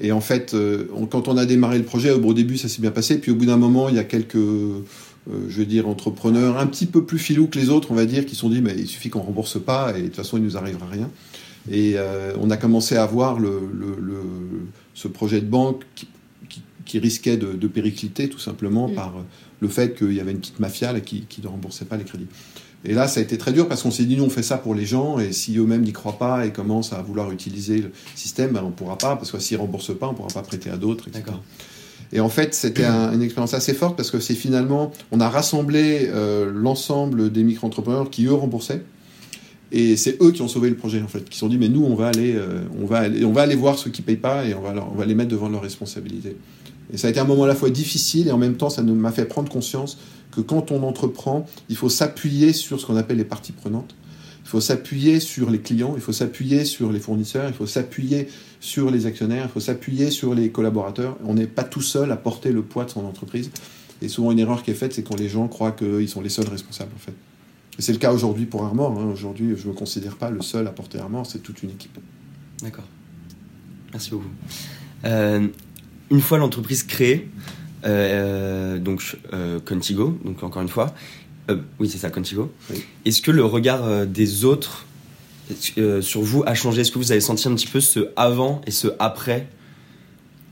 Et 0.00 0.12
en 0.12 0.20
fait, 0.20 0.54
euh, 0.54 0.86
quand 1.10 1.28
on 1.28 1.36
a 1.36 1.46
démarré 1.46 1.78
le 1.78 1.84
projet, 1.84 2.10
au 2.10 2.34
début, 2.34 2.58
ça 2.58 2.68
s'est 2.68 2.82
bien 2.82 2.90
passé. 2.90 3.18
Puis 3.18 3.30
au 3.30 3.34
bout 3.34 3.46
d'un 3.46 3.56
moment, 3.56 3.88
il 3.88 3.96
y 3.96 3.98
a 3.98 4.04
quelques, 4.04 4.36
je 4.36 4.82
veux 5.56 5.66
dire, 5.66 5.86
entrepreneurs 5.86 6.58
un 6.58 6.66
petit 6.66 6.86
peu 6.86 7.04
plus 7.04 7.18
filous 7.18 7.46
que 7.46 7.58
les 7.58 7.68
autres, 7.68 7.92
on 7.92 7.94
va 7.94 8.06
dire, 8.06 8.26
qui 8.26 8.34
se 8.34 8.40
sont 8.40 8.48
dit, 8.48 8.62
mais 8.62 8.74
il 8.76 8.86
suffit 8.86 9.10
qu'on 9.10 9.20
rembourse 9.20 9.62
pas 9.62 9.96
et 9.96 10.00
de 10.00 10.06
toute 10.06 10.16
façon, 10.16 10.38
il 10.38 10.42
nous 10.42 10.56
arrivera 10.56 10.86
rien. 10.88 11.10
Et 11.70 11.96
on 12.40 12.50
a 12.50 12.56
commencé 12.56 12.96
à 12.96 13.06
voir 13.06 13.38
le, 13.38 13.60
le, 13.72 14.22
ce 14.94 15.08
projet 15.08 15.40
de 15.40 15.46
banque 15.46 15.84
qui, 15.94 16.08
qui, 16.84 16.98
risquait 16.98 17.36
de, 17.36 17.52
de, 17.52 17.68
péricliter 17.68 18.28
tout 18.28 18.40
simplement 18.40 18.88
mm. 18.88 18.94
par 18.94 19.14
le 19.60 19.68
fait 19.68 19.96
qu'il 19.96 20.14
y 20.14 20.20
avait 20.20 20.32
une 20.32 20.40
petite 20.40 20.58
mafia 20.58 20.98
qui, 21.00 21.26
qui 21.28 21.42
ne 21.42 21.48
remboursait 21.48 21.84
pas 21.84 21.96
les 21.96 22.04
crédits. 22.04 22.26
Et 22.84 22.94
là, 22.94 23.06
ça 23.06 23.20
a 23.20 23.22
été 23.22 23.38
très 23.38 23.52
dur 23.52 23.68
parce 23.68 23.82
qu'on 23.82 23.90
s'est 23.90 24.04
dit, 24.04 24.16
nous, 24.16 24.24
on 24.24 24.30
fait 24.30 24.42
ça 24.42 24.58
pour 24.58 24.74
les 24.74 24.84
gens, 24.84 25.20
et 25.20 25.32
si 25.32 25.56
eux-mêmes 25.56 25.82
n'y 25.82 25.92
croient 25.92 26.18
pas 26.18 26.44
et 26.46 26.52
commencent 26.52 26.92
à 26.92 27.00
vouloir 27.00 27.30
utiliser 27.30 27.78
le 27.78 27.92
système, 28.16 28.50
ben, 28.50 28.62
on 28.64 28.68
ne 28.68 28.72
pourra 28.72 28.98
pas, 28.98 29.14
parce 29.14 29.30
que 29.30 29.38
s'ils 29.38 29.56
ne 29.56 29.62
remboursent 29.62 29.96
pas, 29.96 30.08
on 30.08 30.12
ne 30.12 30.16
pourra 30.16 30.28
pas 30.28 30.42
prêter 30.42 30.68
à 30.68 30.76
d'autres, 30.76 31.06
etc. 31.08 31.36
Et 32.12 32.20
en 32.20 32.28
fait, 32.28 32.54
c'était 32.54 32.84
une 32.84 33.22
expérience 33.22 33.54
assez 33.54 33.72
forte 33.72 33.96
parce 33.96 34.10
que 34.10 34.20
c'est 34.20 34.34
finalement, 34.34 34.92
on 35.12 35.20
a 35.20 35.28
rassemblé 35.28 36.10
euh, 36.12 36.50
l'ensemble 36.52 37.32
des 37.32 37.42
micro-entrepreneurs 37.42 38.10
qui, 38.10 38.26
eux, 38.26 38.34
remboursaient. 38.34 38.82
Et 39.70 39.96
c'est 39.96 40.20
eux 40.20 40.32
qui 40.32 40.42
ont 40.42 40.48
sauvé 40.48 40.68
le 40.68 40.76
projet, 40.76 41.00
en 41.00 41.08
fait, 41.08 41.26
qui 41.26 41.36
se 41.36 41.40
sont 41.40 41.48
dit, 41.48 41.56
mais 41.56 41.70
nous, 41.70 41.82
on 41.82 41.94
va 41.94 42.08
aller, 42.08 42.34
euh, 42.34 42.60
on 42.78 42.84
va 42.84 42.98
aller, 42.98 43.24
on 43.24 43.32
va 43.32 43.42
aller 43.42 43.54
voir 43.54 43.78
ceux 43.78 43.90
qui 43.90 44.02
ne 44.02 44.06
payent 44.06 44.16
pas 44.16 44.44
et 44.44 44.52
on 44.52 44.60
va, 44.60 44.74
on 44.92 44.94
va 44.94 45.06
les 45.06 45.14
mettre 45.14 45.30
devant 45.30 45.48
leurs 45.48 45.62
responsabilités. 45.62 46.36
Et 46.92 46.98
ça 46.98 47.06
a 47.06 47.10
été 47.10 47.20
un 47.20 47.24
moment 47.24 47.44
à 47.44 47.46
la 47.46 47.54
fois 47.54 47.70
difficile 47.70 48.28
et 48.28 48.32
en 48.32 48.38
même 48.38 48.56
temps, 48.56 48.68
ça 48.68 48.82
m'a 48.82 49.12
fait 49.12 49.24
prendre 49.24 49.50
conscience 49.50 49.96
que 50.32 50.40
quand 50.40 50.72
on 50.72 50.82
entreprend, 50.82 51.46
il 51.68 51.76
faut 51.76 51.88
s'appuyer 51.88 52.52
sur 52.52 52.80
ce 52.80 52.86
qu'on 52.86 52.96
appelle 52.96 53.18
les 53.18 53.24
parties 53.24 53.52
prenantes. 53.52 53.94
Il 54.44 54.48
faut 54.48 54.60
s'appuyer 54.60 55.20
sur 55.20 55.50
les 55.50 55.60
clients, 55.60 55.92
il 55.94 56.00
faut 56.00 56.12
s'appuyer 56.12 56.64
sur 56.64 56.90
les 56.90 56.98
fournisseurs, 56.98 57.48
il 57.48 57.54
faut 57.54 57.66
s'appuyer 57.66 58.28
sur 58.60 58.90
les 58.90 59.06
actionnaires, 59.06 59.44
il 59.48 59.52
faut 59.52 59.60
s'appuyer 59.60 60.10
sur 60.10 60.34
les 60.34 60.50
collaborateurs. 60.50 61.16
On 61.24 61.34
n'est 61.34 61.46
pas 61.46 61.64
tout 61.64 61.80
seul 61.80 62.10
à 62.10 62.16
porter 62.16 62.50
le 62.50 62.62
poids 62.62 62.84
de 62.84 62.90
son 62.90 63.04
entreprise. 63.04 63.50
Et 64.02 64.08
souvent, 64.08 64.32
une 64.32 64.40
erreur 64.40 64.62
qui 64.62 64.72
est 64.72 64.74
faite, 64.74 64.92
c'est 64.94 65.04
quand 65.04 65.18
les 65.18 65.28
gens 65.28 65.46
croient 65.46 65.72
qu'ils 65.72 66.08
sont 66.08 66.20
les 66.20 66.28
seuls 66.28 66.48
responsables, 66.48 66.90
en 66.96 66.98
fait. 66.98 67.14
Et 67.78 67.82
c'est 67.82 67.92
le 67.92 67.98
cas 67.98 68.12
aujourd'hui 68.12 68.46
pour 68.46 68.64
Armor. 68.64 68.98
Hein. 68.98 69.06
Aujourd'hui, 69.12 69.54
je 69.56 69.66
ne 69.66 69.72
me 69.72 69.76
considère 69.76 70.16
pas 70.16 70.30
le 70.30 70.42
seul 70.42 70.66
à 70.66 70.70
porter 70.70 70.98
Armor, 70.98 71.24
c'est 71.24 71.38
toute 71.38 71.62
une 71.62 71.70
équipe. 71.70 71.98
D'accord. 72.62 72.84
Merci 73.92 74.10
beaucoup. 74.10 74.30
Euh, 75.04 75.46
une 76.10 76.20
fois 76.20 76.38
l'entreprise 76.38 76.82
créée, 76.82 77.28
donc 77.82 79.16
euh, 79.32 79.58
Contigo, 79.60 80.18
donc 80.24 80.42
encore 80.42 80.62
une 80.62 80.68
fois, 80.68 80.94
oui 81.78 81.88
c'est 81.88 81.98
ça 81.98 82.10
Contigo. 82.10 82.52
Est-ce 83.04 83.22
que 83.22 83.30
le 83.30 83.44
regard 83.44 84.06
des 84.06 84.44
autres 84.44 84.86
sur 86.00 86.22
vous 86.22 86.42
a 86.46 86.54
changé? 86.54 86.82
Est-ce 86.82 86.92
que 86.92 86.98
vous 86.98 87.12
avez 87.12 87.20
senti 87.20 87.48
un 87.48 87.54
petit 87.54 87.66
peu 87.66 87.80
ce 87.80 88.10
avant 88.16 88.60
et 88.66 88.70
ce 88.70 88.88
après? 88.98 89.48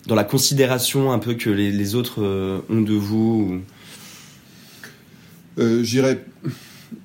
Dans 0.06 0.14
la 0.14 0.25
considération 0.25 1.12
un 1.12 1.18
peu 1.18 1.34
que 1.34 1.50
les, 1.50 1.94
autres 1.94 2.22
ont 2.68 2.80
de 2.80 2.94
vous 2.94 3.60
J'irais 5.58 6.25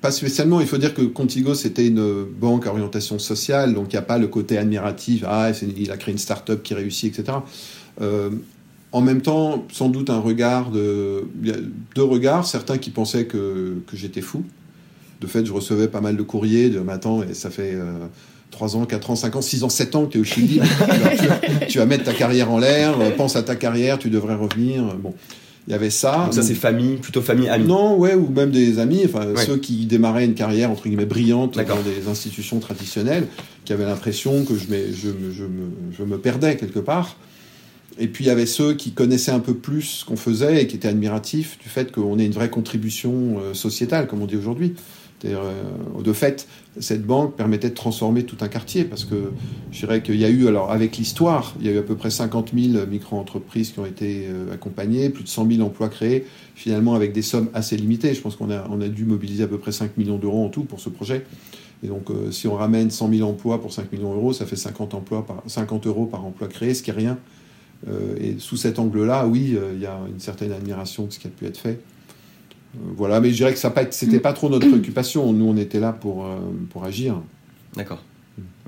pas 0.00 0.10
spécialement. 0.10 0.60
Il 0.60 0.66
faut 0.66 0.78
dire 0.78 0.94
que 0.94 1.02
Contigo, 1.02 1.54
c'était 1.54 1.86
une 1.86 2.24
banque 2.24 2.66
à 2.66 2.70
orientation 2.70 3.18
sociale, 3.18 3.74
donc 3.74 3.92
il 3.92 3.96
n'y 3.96 3.98
a 3.98 4.02
pas 4.02 4.18
le 4.18 4.28
côté 4.28 4.58
admiratif, 4.58 5.24
ah, 5.26 5.50
il 5.62 5.90
a 5.90 5.96
créé 5.96 6.12
une 6.12 6.18
start-up 6.18 6.62
qui 6.62 6.74
réussit, 6.74 7.18
etc. 7.18 7.38
Euh, 8.00 8.30
en 8.96 9.02
même 9.02 9.20
temps, 9.20 9.66
sans 9.70 9.90
doute 9.90 10.08
un 10.08 10.20
regard 10.20 10.70
de. 10.70 11.24
deux 11.94 12.02
regards, 12.02 12.46
certains 12.46 12.78
qui 12.78 12.88
pensaient 12.88 13.26
que, 13.26 13.76
que 13.86 13.94
j'étais 13.94 14.22
fou. 14.22 14.42
De 15.20 15.26
fait, 15.26 15.44
je 15.44 15.52
recevais 15.52 15.88
pas 15.88 16.00
mal 16.00 16.16
de 16.16 16.22
courriers 16.22 16.70
de 16.70 16.80
maintenant, 16.80 17.22
et 17.22 17.34
ça 17.34 17.50
fait. 17.50 17.74
Euh, 17.74 18.06
3 18.52 18.76
ans, 18.76 18.86
4 18.86 19.10
ans, 19.10 19.16
5 19.16 19.36
ans, 19.36 19.42
6 19.42 19.64
ans, 19.64 19.68
7 19.68 19.96
ans 19.96 20.06
que 20.06 20.12
tu 20.12 20.18
es 20.18 20.20
au 20.20 20.24
Chili. 20.24 20.60
tu, 21.60 21.66
tu, 21.66 21.78
vas 21.78 21.84
mettre 21.84 22.04
ta 22.04 22.14
carrière 22.14 22.50
en 22.50 22.58
l'air, 22.58 22.94
pense 23.16 23.36
à 23.36 23.42
ta 23.42 23.56
carrière, 23.56 23.98
tu 23.98 24.08
devrais 24.08 24.36
revenir. 24.36 24.94
Bon. 25.02 25.12
Il 25.66 25.72
y 25.72 25.74
avait 25.74 25.90
ça. 25.90 26.22
Donc 26.24 26.34
ça, 26.34 26.42
c'est 26.42 26.54
famille, 26.54 26.96
plutôt 26.96 27.20
famille, 27.20 27.48
amis. 27.48 27.66
Non, 27.66 27.96
ouais, 27.98 28.14
ou 28.14 28.30
même 28.30 28.52
des 28.52 28.78
amis, 28.78 29.02
enfin, 29.04 29.26
ceux 29.44 29.56
qui 29.56 29.84
démarraient 29.84 30.24
une 30.24 30.34
carrière, 30.34 30.70
entre 30.70 30.84
guillemets, 30.84 31.06
brillante 31.06 31.56
dans 31.56 31.82
des 31.82 32.08
institutions 32.08 32.60
traditionnelles, 32.60 33.26
qui 33.64 33.72
avaient 33.74 33.84
l'impression 33.84 34.44
que 34.44 34.54
je, 34.54 34.64
je, 34.94 35.10
je, 35.32 35.42
me, 35.42 35.72
je 35.98 36.04
me 36.04 36.18
perdais 36.18 36.56
quelque 36.56 36.78
part. 36.78 37.16
Et 37.98 38.08
puis 38.08 38.24
il 38.24 38.26
y 38.26 38.30
avait 38.30 38.46
ceux 38.46 38.74
qui 38.74 38.92
connaissaient 38.92 39.30
un 39.30 39.40
peu 39.40 39.54
plus 39.54 39.82
ce 39.82 40.04
qu'on 40.04 40.16
faisait 40.16 40.62
et 40.62 40.66
qui 40.66 40.76
étaient 40.76 40.88
admiratifs 40.88 41.58
du 41.58 41.68
fait 41.68 41.92
qu'on 41.92 42.18
ait 42.18 42.26
une 42.26 42.32
vraie 42.32 42.50
contribution 42.50 43.38
euh, 43.38 43.54
sociétale, 43.54 44.06
comme 44.06 44.22
on 44.22 44.26
dit 44.26 44.36
aujourd'hui. 44.36 44.74
Euh, 45.24 45.52
de 46.04 46.12
fait, 46.12 46.46
cette 46.78 47.04
banque 47.04 47.36
permettait 47.36 47.70
de 47.70 47.74
transformer 47.74 48.24
tout 48.24 48.36
un 48.42 48.48
quartier 48.48 48.84
parce 48.84 49.04
que 49.04 49.32
je 49.72 49.78
dirais 49.80 50.02
qu'il 50.02 50.16
y 50.16 50.24
a 50.24 50.28
eu, 50.28 50.46
alors 50.46 50.70
avec 50.70 50.98
l'histoire, 50.98 51.54
il 51.58 51.66
y 51.66 51.70
a 51.70 51.72
eu 51.72 51.78
à 51.78 51.82
peu 51.82 51.96
près 51.96 52.10
50 52.10 52.52
000 52.54 52.86
micro-entreprises 52.86 53.72
qui 53.72 53.78
ont 53.80 53.86
été 53.86 54.26
euh, 54.28 54.52
accompagnées, 54.52 55.08
plus 55.08 55.24
de 55.24 55.28
100 55.28 55.50
000 55.50 55.62
emplois 55.62 55.88
créés, 55.88 56.26
finalement 56.54 56.94
avec 56.94 57.12
des 57.12 57.22
sommes 57.22 57.48
assez 57.54 57.76
limitées. 57.76 58.12
Je 58.12 58.20
pense 58.20 58.36
qu'on 58.36 58.50
a, 58.50 58.88
dû 58.88 59.04
mobiliser 59.04 59.44
à 59.44 59.48
peu 59.48 59.58
près 59.58 59.72
5 59.72 59.96
millions 59.96 60.18
d'euros 60.18 60.44
en 60.44 60.48
tout 60.48 60.64
pour 60.64 60.80
ce 60.80 60.90
projet. 60.90 61.24
Et 61.82 61.88
donc, 61.88 62.08
si 62.30 62.48
on 62.48 62.54
ramène 62.54 62.90
100 62.90 63.12
000 63.12 63.28
emplois 63.28 63.60
pour 63.60 63.72
5 63.72 63.92
millions 63.92 64.12
d'euros, 64.14 64.32
ça 64.32 64.46
fait 64.46 64.56
50, 64.56 64.94
emplois 64.94 65.26
par, 65.26 65.42
50 65.46 65.86
euros 65.86 66.06
par 66.06 66.24
emploi 66.24 66.48
créé, 66.48 66.72
ce 66.72 66.82
qui 66.82 66.90
est 66.90 66.94
rien. 66.94 67.18
Et 68.20 68.36
sous 68.38 68.56
cet 68.56 68.78
angle-là, 68.78 69.26
oui, 69.26 69.56
il 69.72 69.80
y 69.80 69.86
a 69.86 69.98
une 70.08 70.20
certaine 70.20 70.52
admiration 70.52 71.06
de 71.06 71.12
ce 71.12 71.18
qui 71.18 71.26
a 71.26 71.30
pu 71.30 71.46
être 71.46 71.58
fait. 71.58 71.80
Euh, 72.76 72.92
voilà, 72.96 73.20
mais 73.20 73.30
je 73.30 73.36
dirais 73.36 73.52
que 73.52 73.58
ça 73.58 73.72
c'était 73.90 74.20
pas 74.20 74.32
trop 74.32 74.48
notre 74.48 74.66
préoccupation. 74.68 75.32
Nous, 75.32 75.44
on 75.46 75.56
était 75.56 75.80
là 75.80 75.92
pour, 75.92 76.26
euh, 76.26 76.38
pour 76.70 76.84
agir. 76.84 77.20
D'accord. 77.76 78.02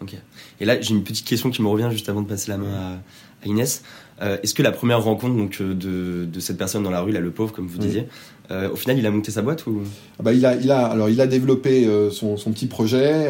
Ok. 0.00 0.14
Et 0.60 0.64
là, 0.64 0.80
j'ai 0.80 0.94
une 0.94 1.02
petite 1.02 1.26
question 1.26 1.50
qui 1.50 1.62
me 1.62 1.68
revient 1.68 1.88
juste 1.90 2.08
avant 2.08 2.22
de 2.22 2.28
passer 2.28 2.50
la 2.50 2.58
main 2.58 3.00
à, 3.42 3.46
Inès. 3.46 3.82
Euh, 4.20 4.36
est-ce 4.42 4.54
que 4.54 4.62
la 4.62 4.72
première 4.72 5.02
rencontre 5.02 5.34
donc, 5.34 5.60
de, 5.60 6.24
de, 6.24 6.40
cette 6.40 6.58
personne 6.58 6.82
dans 6.82 6.90
la 6.90 7.00
rue, 7.00 7.12
là, 7.12 7.20
le 7.20 7.30
pauvre, 7.30 7.52
comme 7.52 7.66
vous 7.66 7.78
disiez, 7.78 8.08
au 8.50 8.76
final, 8.76 8.98
il 8.98 9.06
a 9.06 9.10
monté 9.10 9.30
sa 9.30 9.42
boîte 9.42 9.66
ou? 9.66 9.82
Ah 10.18 10.22
bah, 10.22 10.32
il, 10.32 10.44
a, 10.46 10.54
il, 10.54 10.70
a, 10.70 10.86
alors, 10.86 11.10
il 11.10 11.20
a 11.20 11.26
développé 11.26 11.86
son, 12.10 12.36
son, 12.36 12.50
petit 12.52 12.66
projet. 12.66 13.28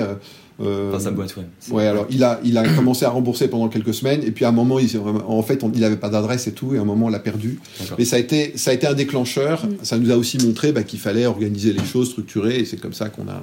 Euh, 0.61 0.91
Dans 0.91 0.99
sa 0.99 1.13
boîte, 1.13 1.37
ouais. 1.37 1.45
Ouais, 1.71 1.87
alors 1.87 2.07
il 2.11 2.25
a, 2.25 2.41
il 2.43 2.59
a 2.59 2.69
commencé 2.75 3.05
à 3.05 3.11
rembourser 3.11 3.49
pendant 3.49 3.69
quelques 3.69 3.95
semaines, 3.95 4.23
et 4.25 4.33
puis 4.33 4.45
à 4.45 4.49
un 4.49 4.53
moment, 4.53 4.81
il, 4.81 4.91
en 4.99 5.43
fait, 5.43 5.65
il 5.75 5.81
n'avait 5.81 5.97
pas 5.97 6.09
d'adresse 6.09 6.49
et 6.49 6.53
tout, 6.53 6.75
et 6.75 6.79
à 6.79 6.81
un 6.81 6.85
moment, 6.85 7.07
on 7.07 7.11
l'a 7.11 7.21
perdu. 7.21 7.61
Mais 7.97 8.05
ça 8.05 8.17
a, 8.17 8.19
été, 8.19 8.57
ça 8.57 8.73
a 8.73 8.75
été 8.75 8.87
un 8.87 8.95
décleur. 8.95 9.19
Mm. 9.19 9.77
Ça 9.83 9.99
nous 9.99 10.11
a 10.11 10.17
aussi 10.17 10.39
montré 10.39 10.73
bah, 10.73 10.83
qu'il 10.83 10.99
fallait 10.99 11.27
organiser 11.27 11.73
les 11.73 11.85
choses, 11.85 12.11
structurer, 12.11 12.57
et 12.57 12.65
c'est 12.65 12.81
comme 12.81 12.93
ça 12.93 13.09
qu'on 13.09 13.29
a, 13.29 13.43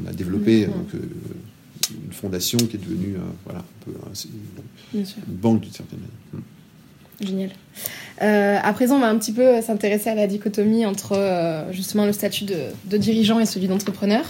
on 0.00 0.08
a 0.08 0.12
développé 0.12 0.66
donc, 0.66 0.94
euh, 0.94 0.98
une 2.06 2.12
fondation 2.12 2.58
qui 2.58 2.76
est 2.76 2.80
devenue 2.80 3.16
euh, 3.16 3.20
voilà, 3.44 3.60
un 3.60 3.84
peu 3.84 3.92
une, 4.94 5.04
banque 5.28 5.60
d'une 5.62 5.72
certaine 5.72 5.98
manière. 5.98 6.44
Mm. 7.20 7.26
Génial. 7.26 7.50
Euh, 8.22 8.58
à 8.62 8.72
présent, 8.72 8.96
on 8.96 9.00
va 9.00 9.08
un 9.08 9.18
petit 9.18 9.32
peu 9.32 9.60
s'intéresser 9.62 10.10
à 10.10 10.14
la 10.14 10.26
dichotomie 10.26 10.86
entre 10.86 11.66
justement 11.70 12.04
le 12.04 12.12
statut 12.12 12.44
de, 12.44 12.56
de 12.84 12.96
dirigeant 12.96 13.38
et 13.38 13.46
celui 13.46 13.68
d'entrepreneur. 13.68 14.24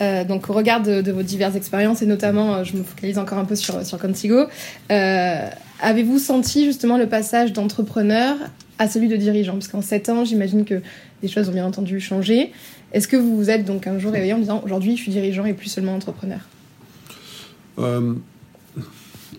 Euh, 0.00 0.24
donc 0.24 0.48
au 0.48 0.52
regard 0.52 0.80
de, 0.82 1.10
vos 1.10 1.22
diverses 1.22 1.56
expériences 1.56 2.02
et 2.02 2.06
notamment, 2.06 2.54
euh, 2.54 2.64
je 2.64 2.76
me 2.76 2.82
focalise 2.82 3.18
encore 3.18 3.38
un 3.38 3.44
peu 3.44 3.56
sur, 3.56 3.74
Contigo, 3.98 4.44
euh, 4.90 5.48
avez-vous 5.80 6.18
senti 6.18 6.64
justement 6.64 6.98
le 6.98 7.08
passage 7.08 7.52
d'entrepreneur 7.52 8.36
à 8.78 8.88
celui 8.88 9.08
de 9.08 9.16
dirigeant? 9.16 9.54
Parce 9.54 9.68
qu'en 9.68 9.82
7 9.82 10.08
ans, 10.08 10.24
j'imagine 10.24 10.64
que 10.64 10.82
des 11.22 11.28
choses 11.28 11.48
ont 11.48 11.52
bien 11.52 11.66
entendu 11.66 12.00
changé. 12.00 12.52
Est-ce 12.92 13.08
que 13.08 13.16
vous 13.16 13.36
vous 13.36 13.50
êtes 13.50 13.64
donc 13.64 13.86
un 13.86 13.98
jour 13.98 14.12
réveillé 14.12 14.32
en 14.32 14.38
disant 14.38 14.62
aujourd'hui 14.64 14.96
je 14.96 15.02
suis 15.02 15.12
dirigeant 15.12 15.44
et 15.44 15.52
plus 15.52 15.68
seulement 15.68 15.94
entrepreneur? 15.94 16.40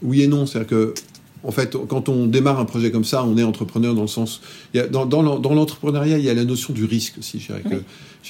Oui 0.02 0.22
et 0.22 0.28
non, 0.28 0.46
c'est-à-dire 0.46 0.70
que 0.70 0.94
en 1.44 1.52
fait, 1.52 1.78
quand 1.88 2.10
on 2.10 2.26
démarre 2.26 2.60
un 2.60 2.66
projet 2.66 2.92
comme 2.92 3.06
ça, 3.06 3.24
on 3.24 3.38
est 3.38 3.44
entrepreneur 3.44 3.96
dans 3.96 4.02
le 4.02 4.08
sens. 4.08 4.42
Il 4.74 4.78
y 4.78 4.80
a, 4.82 4.88
dans, 4.88 5.06
dans 5.06 5.54
l'entrepreneuriat, 5.54 6.18
il 6.18 6.26
y 6.26 6.30
a 6.30 6.34
la 6.34 6.44
notion 6.44 6.74
du 6.74 6.86
risque 6.86 7.16
aussi. 7.20 7.40
Je 7.40 7.54
que 7.54 7.82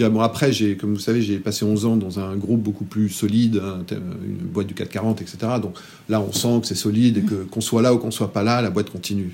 Bon, 0.09 0.21
après, 0.21 0.51
comme 0.79 0.93
vous 0.93 0.99
savez, 0.99 1.21
j'ai 1.21 1.39
passé 1.39 1.65
11 1.65 1.85
ans 1.85 1.97
dans 1.97 2.19
un 2.19 2.35
groupe 2.35 2.61
beaucoup 2.61 2.85
plus 2.85 3.09
solide, 3.09 3.61
une 3.91 4.47
boîte 4.47 4.67
du 4.67 4.73
440, 4.73 5.21
etc. 5.21 5.37
Donc 5.61 5.75
là, 6.07 6.21
on 6.21 6.31
sent 6.31 6.61
que 6.61 6.67
c'est 6.67 6.75
solide 6.75 7.17
et 7.17 7.21
que 7.21 7.43
qu'on 7.43 7.61
soit 7.61 7.81
là 7.81 7.93
ou 7.93 7.97
qu'on 7.97 8.11
soit 8.11 8.31
pas 8.31 8.43
là, 8.43 8.61
la 8.61 8.69
boîte 8.69 8.91
continue. 8.91 9.33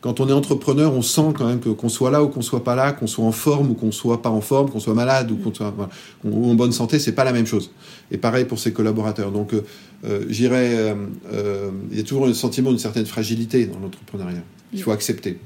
Quand 0.00 0.20
on 0.20 0.28
est 0.28 0.32
entrepreneur, 0.32 0.94
on 0.94 1.02
sent 1.02 1.32
quand 1.36 1.48
même 1.48 1.58
que 1.58 1.70
qu'on 1.70 1.88
soit 1.88 2.12
là 2.12 2.22
ou 2.22 2.28
qu'on 2.28 2.42
soit 2.42 2.62
pas 2.62 2.76
là, 2.76 2.92
qu'on 2.92 3.08
soit 3.08 3.24
en 3.24 3.32
forme 3.32 3.72
ou 3.72 3.74
qu'on 3.74 3.90
soit 3.90 4.22
pas 4.22 4.30
en 4.30 4.40
forme, 4.40 4.70
qu'on 4.70 4.78
soit 4.78 4.94
malade 4.94 5.32
ou 5.32 5.36
qu'on 5.36 5.52
soit 5.52 5.74
en 6.24 6.54
bonne 6.54 6.70
santé, 6.70 7.00
c'est 7.00 7.12
pas 7.12 7.24
la 7.24 7.32
même 7.32 7.46
chose. 7.46 7.72
Et 8.12 8.16
pareil 8.16 8.44
pour 8.44 8.60
ses 8.60 8.72
collaborateurs. 8.72 9.32
Donc, 9.32 9.54
euh, 9.54 9.64
euh 10.04 10.24
j'irais, 10.28 10.76
euh, 10.76 10.94
euh, 11.32 11.70
il 11.90 11.96
y 11.96 12.00
a 12.00 12.04
toujours 12.04 12.26
le 12.26 12.34
sentiment 12.34 12.70
d'une 12.70 12.78
certaine 12.78 13.06
fragilité 13.06 13.66
dans 13.66 13.80
l'entrepreneuriat. 13.80 14.44
Il 14.72 14.82
faut 14.82 14.92
accepter. 14.92 15.38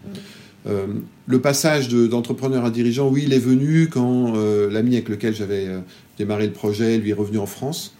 Le 1.26 1.40
passage 1.40 1.88
d'entrepreneur 1.88 2.64
à 2.64 2.70
dirigeant, 2.70 3.08
oui, 3.08 3.24
il 3.26 3.32
est 3.32 3.38
venu 3.38 3.88
quand 3.88 4.34
l'ami 4.70 4.94
avec 4.94 5.08
lequel 5.08 5.34
j'avais 5.34 5.68
démarré 6.18 6.46
le 6.46 6.52
projet, 6.52 6.98
lui 6.98 7.10
est 7.10 7.14
revenu 7.14 7.38
en 7.38 7.46
France. 7.46 7.94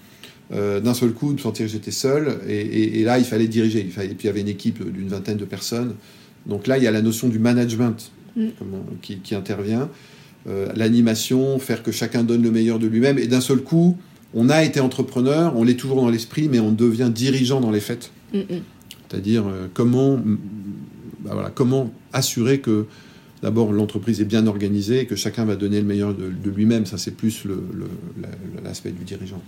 D'un 0.50 0.94
seul 0.94 1.12
coup, 1.12 1.32
de 1.32 1.40
sentir 1.40 1.66
que 1.66 1.72
j'étais 1.72 1.92
seul, 1.92 2.38
et, 2.48 3.02
là, 3.04 3.18
il 3.18 3.24
fallait 3.24 3.48
diriger. 3.48 3.80
Et 3.80 3.84
puis 3.84 4.14
il 4.22 4.26
y 4.26 4.28
avait 4.28 4.40
une 4.40 4.48
équipe 4.48 4.82
d'une 4.92 5.08
vingtaine 5.08 5.38
de 5.38 5.44
personnes. 5.44 5.94
Donc 6.46 6.66
là, 6.66 6.78
il 6.78 6.84
y 6.84 6.86
a 6.86 6.90
la 6.90 7.02
notion 7.02 7.28
du 7.28 7.38
management 7.38 8.10
mm. 8.36 8.48
qui, 9.00 9.18
qui, 9.18 9.34
intervient, 9.34 9.88
l'animation, 10.74 11.58
faire 11.58 11.82
que 11.82 11.92
chacun 11.92 12.24
donne 12.24 12.42
le 12.42 12.50
meilleur 12.50 12.78
de 12.78 12.88
lui-même. 12.88 13.18
Et 13.18 13.28
d'un 13.28 13.40
seul 13.40 13.58
coup, 13.58 13.96
on 14.34 14.48
a 14.48 14.64
été 14.64 14.80
entrepreneur, 14.80 15.56
on 15.56 15.62
l'est 15.62 15.76
toujours 15.76 15.96
dans 15.96 16.08
l'esprit, 16.08 16.48
mais 16.48 16.58
on 16.58 16.72
devient 16.72 17.10
dirigeant 17.14 17.60
dans 17.60 17.70
les 17.70 17.80
faits. 17.80 18.10
Mm, 18.32 18.38
mm. 18.38 18.44
C'est-à-dire 19.08 19.44
comment 19.74 20.18
bah 21.22 21.30
voilà, 21.34 21.50
comment 21.54 21.92
assurer 22.12 22.60
que 22.60 22.86
d'abord 23.42 23.72
l'entreprise 23.72 24.20
est 24.20 24.24
bien 24.24 24.46
organisée 24.46 25.00
et 25.00 25.06
que 25.06 25.16
chacun 25.16 25.44
va 25.44 25.56
donner 25.56 25.80
le 25.80 25.86
meilleur 25.86 26.14
de, 26.14 26.50
lui-même. 26.50 26.86
Ça, 26.86 26.98
c'est 26.98 27.12
plus 27.12 27.44
l'aspect 28.64 28.90
du 28.90 29.04
dirigeant. 29.04 29.40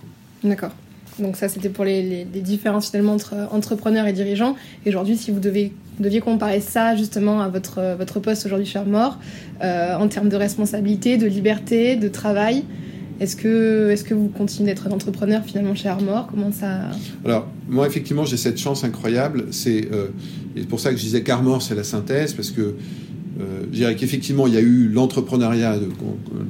D'accord. 0.42 0.72
Donc 1.18 1.37
ça, 1.37 1.49
c'était 1.49 1.68
pour 1.68 1.85
les, 1.85 2.25
différences 2.25 2.90
finalement 2.90 3.14
entre 3.14 3.35
entrepreneurs 3.52 4.06
et 4.06 4.12
dirigeants. 4.12 4.56
Et 4.85 4.88
aujourd'hui, 4.88 5.16
si 5.16 5.30
vous 5.30 5.40
deviez 5.40 6.21
comparer 6.21 6.61
ça 6.61 6.97
justement 6.97 7.40
à 7.40 7.49
votre, 7.49 7.97
votre 7.97 8.21
poste 8.21 8.47
aujourd'hui 8.47 8.66
chez 8.66 8.78
Armor, 8.78 9.18
euh, 9.62 9.97
en 9.97 10.09
termes 10.09 10.28
de 10.28 10.37
responsabilité, 10.37 11.16
de 11.16 11.26
liberté, 11.26 11.97
de 11.97 12.09
travail, 12.09 12.64
est-ce 13.21 13.37
que, 13.37 13.90
est 13.90 14.04
que 14.04 14.14
vous 14.14 14.28
continuez 14.28 14.71
d'être 14.71 14.88
un 14.88 14.90
entrepreneur 14.90 15.42
finalement 15.44 15.75
chez 15.75 15.88
Armor? 15.88 16.26
Comment 16.26 16.50
ça? 16.50 16.90
Alors, 17.25 17.47
moi, 17.68 17.87
effectivement, 17.87 18.25
j'ai 18.25 18.37
cette 18.37 18.59
chance 18.59 18.83
incroyable. 18.83 19.47
C'est 19.52 19.88
euh, 19.92 20.09
pour 20.68 20.80
ça 20.80 20.90
que 20.90 20.97
je 20.97 21.02
disais 21.02 21.23
qu'Armor, 21.23 21.62
c'est 21.62 21.76
la 21.76 21.85
synthèse, 21.85 22.33
parce 22.33 22.50
que 22.50 22.75
euh, 23.40 23.62
je 23.71 23.76
dirais 23.76 23.94
qu'effectivement, 23.94 24.47
il 24.47 24.54
y 24.54 24.56
a 24.56 24.61
eu 24.61 24.88
l'entrepreneuriat 24.88 25.78
de, 25.78 25.88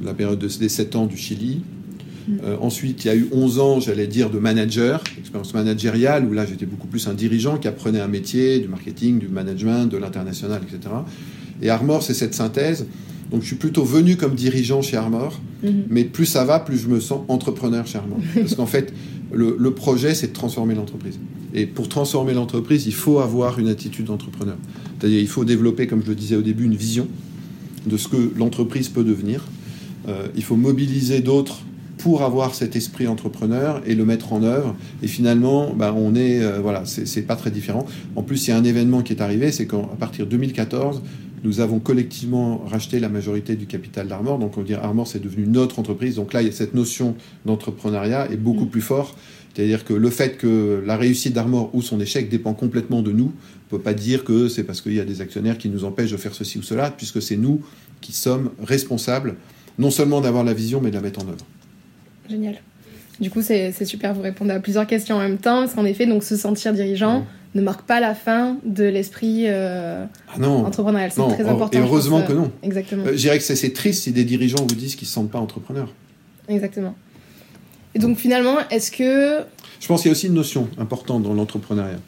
la 0.03 0.13
période 0.13 0.39
des 0.39 0.69
7 0.69 0.95
ans 0.95 1.05
du 1.05 1.17
Chili. 1.17 1.61
Euh, 2.43 2.57
ensuite, 2.59 3.03
il 3.05 3.07
y 3.07 3.11
a 3.11 3.15
eu 3.15 3.27
11 3.31 3.59
ans, 3.59 3.79
j'allais 3.79 4.07
dire, 4.07 4.29
de 4.29 4.39
manager, 4.39 5.03
expérience 5.19 5.53
managériale, 5.53 6.25
où 6.25 6.33
là, 6.33 6.45
j'étais 6.45 6.65
beaucoup 6.65 6.87
plus 6.87 7.07
un 7.07 7.13
dirigeant 7.13 7.57
qui 7.57 7.67
apprenait 7.67 7.99
un 8.01 8.07
métier, 8.07 8.59
du 8.59 8.67
marketing, 8.67 9.19
du 9.19 9.27
management, 9.27 9.85
de 9.91 9.97
l'international, 9.97 10.61
etc. 10.63 10.93
Et 11.61 11.69
Armor, 11.69 12.03
c'est 12.03 12.13
cette 12.13 12.33
synthèse. 12.33 12.87
Donc, 13.31 13.41
je 13.41 13.47
suis 13.47 13.55
plutôt 13.55 13.83
venu 13.83 14.17
comme 14.17 14.35
dirigeant 14.35 14.81
chez 14.81 14.97
Armor, 14.97 15.39
Mhm. 15.63 15.83
mais 15.89 16.03
plus 16.03 16.25
ça 16.25 16.43
va, 16.45 16.59
plus 16.59 16.77
je 16.77 16.87
me 16.87 16.99
sens 16.99 17.21
entrepreneur 17.27 17.85
chez 17.87 17.97
Armor. 17.97 18.19
Parce 18.35 18.55
qu'en 18.55 18.65
fait, 18.67 18.93
le, 19.31 19.55
le 19.59 19.71
projet, 19.71 20.13
c'est 20.13 20.27
de 20.27 20.33
transformer 20.33 20.75
l'entreprise. 20.75 21.19
Et 21.53 21.65
pour 21.65 21.87
transformer 21.89 22.33
l'entreprise, 22.33 22.85
il 22.85 22.93
faut 22.93 23.19
avoir 23.19 23.59
une 23.59 23.67
attitude 23.67 24.05
d'entrepreneur. 24.05 24.57
C'est-à-dire, 24.99 25.19
il 25.19 25.27
faut 25.27 25.45
développer, 25.45 25.87
comme 25.87 26.01
je 26.03 26.09
le 26.09 26.15
disais 26.15 26.35
au 26.35 26.41
début, 26.41 26.65
une 26.65 26.75
vision 26.75 27.07
de 27.87 27.97
ce 27.97 28.07
que 28.07 28.31
l'entreprise 28.37 28.89
peut 28.89 29.03
devenir. 29.03 29.45
Euh, 30.07 30.27
il 30.35 30.43
faut 30.43 30.55
mobiliser 30.55 31.21
d'autres 31.21 31.59
pour 32.05 32.21
avoir 32.21 32.53
cet 32.53 32.75
esprit 32.75 33.07
entrepreneur 33.07 33.81
et 33.87 33.95
le 33.95 34.05
mettre 34.05 34.31
en 34.31 34.43
œuvre. 34.43 34.75
Et 35.01 35.07
finalement, 35.07 35.73
bah, 35.73 35.91
on 35.97 36.13
est, 36.13 36.39
euh, 36.39 36.59
voilà, 36.61 36.83
c'est 36.85 37.23
pas 37.23 37.35
très 37.35 37.49
différent. 37.49 37.87
En 38.15 38.21
plus, 38.21 38.45
il 38.45 38.51
y 38.51 38.53
a 38.53 38.57
un 38.57 38.63
événement 38.63 39.01
qui 39.01 39.11
est 39.11 39.23
arrivé, 39.23 39.51
c'est 39.51 39.65
qu'à 39.65 39.79
partir 39.99 40.25
de 40.25 40.29
2014, 40.29 41.01
nous 41.43 41.61
avons 41.61 41.79
collectivement 41.79 42.63
racheté 42.67 42.99
la 42.99 43.09
majorité 43.09 43.55
du 43.55 43.65
capital 43.65 44.07
d'Armor. 44.07 44.37
Donc, 44.37 44.55
on 44.59 44.61
dit 44.61 44.75
Armor, 44.75 45.07
c'est 45.07 45.17
devenu 45.17 45.47
notre 45.47 45.79
entreprise. 45.79 46.17
Donc 46.17 46.31
là, 46.33 46.43
il 46.43 46.45
y 46.45 46.49
a 46.49 46.51
cette 46.51 46.75
notion 46.75 47.15
d'entrepreneuriat 47.47 48.31
est 48.31 48.37
beaucoup 48.37 48.65
Mm. 48.65 48.69
plus 48.69 48.81
fort. 48.81 49.15
C'est-à-dire 49.55 49.83
que 49.83 49.95
le 49.95 50.09
fait 50.11 50.37
que 50.37 50.83
la 50.85 50.97
réussite 50.97 51.33
d'Armor 51.33 51.71
ou 51.73 51.81
son 51.81 51.99
échec 51.99 52.29
dépend 52.29 52.53
complètement 52.53 53.01
de 53.01 53.13
nous, 53.13 53.31
on 53.65 53.77
peut 53.77 53.81
pas 53.81 53.95
dire 53.95 54.23
que 54.23 54.47
c'est 54.47 54.63
parce 54.63 54.81
qu'il 54.81 54.93
y 54.93 54.99
a 54.99 55.05
des 55.05 55.21
actionnaires 55.21 55.57
qui 55.57 55.69
nous 55.69 55.85
empêchent 55.85 56.11
de 56.11 56.17
faire 56.17 56.35
ceci 56.35 56.59
ou 56.59 56.61
cela, 56.61 56.91
puisque 56.91 57.19
c'est 57.19 57.37
nous 57.37 57.61
qui 57.99 58.11
sommes 58.11 58.51
responsables, 58.61 59.37
non 59.79 59.89
seulement 59.89 60.21
d'avoir 60.21 60.43
la 60.43 60.53
vision, 60.53 60.81
mais 60.81 60.91
de 60.91 60.95
la 60.95 61.01
mettre 61.01 61.25
en 61.25 61.27
œuvre. 61.29 61.45
Génial. 62.29 62.55
Du 63.19 63.29
coup, 63.29 63.41
c'est 63.41 63.71
super, 63.85 64.13
vous 64.13 64.21
répondez 64.21 64.51
à 64.51 64.59
plusieurs 64.59 64.87
questions 64.87 65.15
en 65.15 65.19
même 65.19 65.37
temps, 65.37 65.61
parce 65.61 65.73
qu'en 65.73 65.85
effet, 65.85 66.05
donc 66.05 66.23
se 66.23 66.35
sentir 66.35 66.73
dirigeant 66.73 67.25
ne 67.55 67.61
marque 67.61 67.83
pas 67.83 68.01
la 68.01 68.13
fin 68.13 68.57
de 68.65 68.83
l'esprit 68.83 69.45
euh, 69.47 70.05
Ah 70.27 70.47
entrepreneurial. 70.49 71.11
C'est 71.11 71.25
très 71.29 71.45
oh, 71.45 71.49
important. 71.49 71.79
et 71.79 71.81
heureusement 71.81 72.19
pense, 72.19 72.27
que 72.27 72.33
non. 72.33 72.51
Exactement. 72.61 73.05
Euh, 73.05 73.11
je 73.13 73.17
dirais 73.17 73.37
que 73.37 73.43
c'est 73.43 73.55
c'est 73.55 73.71
triste 73.71 74.03
si 74.03 74.11
des 74.11 74.25
dirigeants 74.25 74.65
vous 74.67 74.75
disent 74.75 74.95
qu'ils 74.95 75.05
ne 75.05 75.09
se 75.09 75.13
sentent 75.13 75.31
pas 75.31 75.39
entrepreneurs. 75.39 75.91
Exactement. 76.49 76.95
Et 77.95 77.99
donc 77.99 78.17
finalement, 78.17 78.57
est-ce 78.69 78.91
que 78.91 79.45
Je 79.79 79.87
pense 79.87 80.01
qu'il 80.01 80.09
y 80.09 80.11
a 80.11 80.15
aussi 80.15 80.27
une 80.27 80.33
notion 80.33 80.67
importante 80.77 81.23
dans 81.23 81.33
l'entrepreneuriat. 81.33 81.99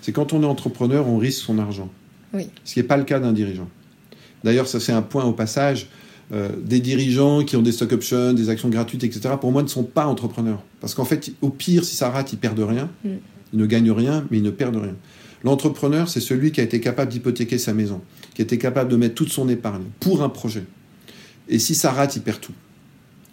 C'est 0.00 0.12
quand 0.12 0.32
on 0.32 0.42
est 0.42 0.46
entrepreneur, 0.46 1.08
on 1.08 1.18
risque 1.18 1.42
son 1.42 1.58
argent. 1.58 1.90
Oui. 2.32 2.48
Ce 2.64 2.74
qui 2.74 2.78
n'est 2.78 2.86
pas 2.86 2.96
le 2.96 3.04
cas 3.04 3.18
d'un 3.18 3.32
dirigeant. 3.32 3.68
D'ailleurs, 4.44 4.68
ça 4.68 4.78
c'est 4.78 4.92
un 4.92 5.02
point 5.02 5.24
au 5.24 5.32
passage. 5.32 5.88
Euh, 6.32 6.48
des 6.62 6.80
dirigeants 6.80 7.44
qui 7.44 7.56
ont 7.56 7.62
des 7.62 7.72
stock 7.72 7.92
options, 7.92 8.32
des 8.32 8.48
actions 8.48 8.68
gratuites, 8.68 9.04
etc., 9.04 9.34
pour 9.40 9.52
moi, 9.52 9.62
ne 9.62 9.68
sont 9.68 9.84
pas 9.84 10.06
entrepreneurs. 10.06 10.62
Parce 10.80 10.94
qu'en 10.94 11.04
fait, 11.04 11.32
au 11.42 11.50
pire, 11.50 11.84
si 11.84 11.96
ça 11.96 12.10
rate, 12.10 12.32
ils 12.32 12.38
perdent 12.38 12.60
rien. 12.60 12.90
Mm. 13.04 13.08
Ils 13.52 13.58
ne 13.58 13.66
gagnent 13.66 13.90
rien, 13.90 14.26
mais 14.30 14.38
ils 14.38 14.42
ne 14.42 14.50
perdent 14.50 14.76
rien. 14.76 14.96
L'entrepreneur, 15.44 16.08
c'est 16.08 16.20
celui 16.20 16.52
qui 16.52 16.60
a 16.60 16.64
été 16.64 16.80
capable 16.80 17.10
d'hypothéquer 17.10 17.58
sa 17.58 17.74
maison, 17.74 18.00
qui 18.34 18.42
a 18.42 18.44
été 18.44 18.58
capable 18.58 18.90
de 18.90 18.96
mettre 18.96 19.14
toute 19.14 19.30
son 19.30 19.48
épargne 19.48 19.84
pour 20.00 20.22
un 20.22 20.28
projet. 20.28 20.64
Et 21.48 21.58
si 21.58 21.74
ça 21.74 21.90
rate, 21.90 22.16
il 22.16 22.22
perd 22.22 22.40
tout. 22.40 22.54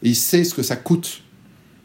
Et 0.03 0.09
il 0.09 0.15
sait 0.15 0.43
ce 0.43 0.53
que 0.53 0.63
ça 0.63 0.75
coûte 0.75 1.21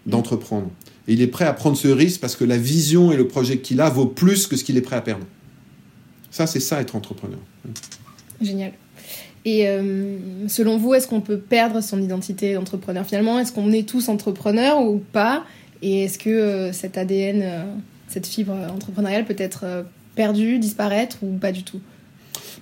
d'entreprendre. 0.07 0.71
Et 1.07 1.13
il 1.13 1.21
est 1.21 1.27
prêt 1.27 1.45
à 1.45 1.53
prendre 1.53 1.77
ce 1.77 1.89
risque 1.89 2.21
parce 2.21 2.37
que 2.37 2.45
la 2.45 2.57
vision 2.57 3.13
et 3.13 3.17
le 3.17 3.29
projet 3.29 3.59
qu'il 3.59 3.81
a 3.81 3.91
vaut 3.91 4.07
plus 4.07 4.47
que 4.47 4.57
ce 4.57 4.65
qu'il 4.65 4.77
est 4.77 4.83
prêt 4.83 4.97
à 4.97 5.03
perdre. 5.03 5.27
Ça, 6.31 6.47
c'est 6.47 6.61
ça, 6.61 6.81
être 6.81 6.97
entrepreneur. 6.97 7.39
Génial. 8.41 8.73
Et 9.45 9.69
euh, 9.69 10.17
selon 10.49 10.79
vous, 10.79 10.95
est-ce 10.95 11.07
qu'on 11.07 11.21
peut 11.21 11.39
perdre 11.39 11.83
son 11.83 12.01
identité 12.01 12.55
d'entrepreneur 12.55 13.05
finalement? 13.05 13.39
Est-ce 13.39 13.53
qu'on 13.53 13.73
est 13.73 13.87
tous 13.87 14.09
entrepreneurs 14.09 14.83
ou 14.83 15.03
pas? 15.13 15.45
Et 15.83 16.05
est-ce 16.05 16.19
que 16.19 16.31
euh, 16.31 16.73
cet 16.73 16.97
ADN, 16.97 17.43
euh, 17.43 17.65
cette 18.09 18.27
fibre 18.27 18.55
entrepreneuriale 18.73 19.27
peut 19.27 19.37
être 19.37 19.85
perdue, 20.15 20.59
disparaître 20.59 21.19
ou 21.23 21.37
pas 21.37 21.53
du 21.53 21.63
tout? 21.63 21.81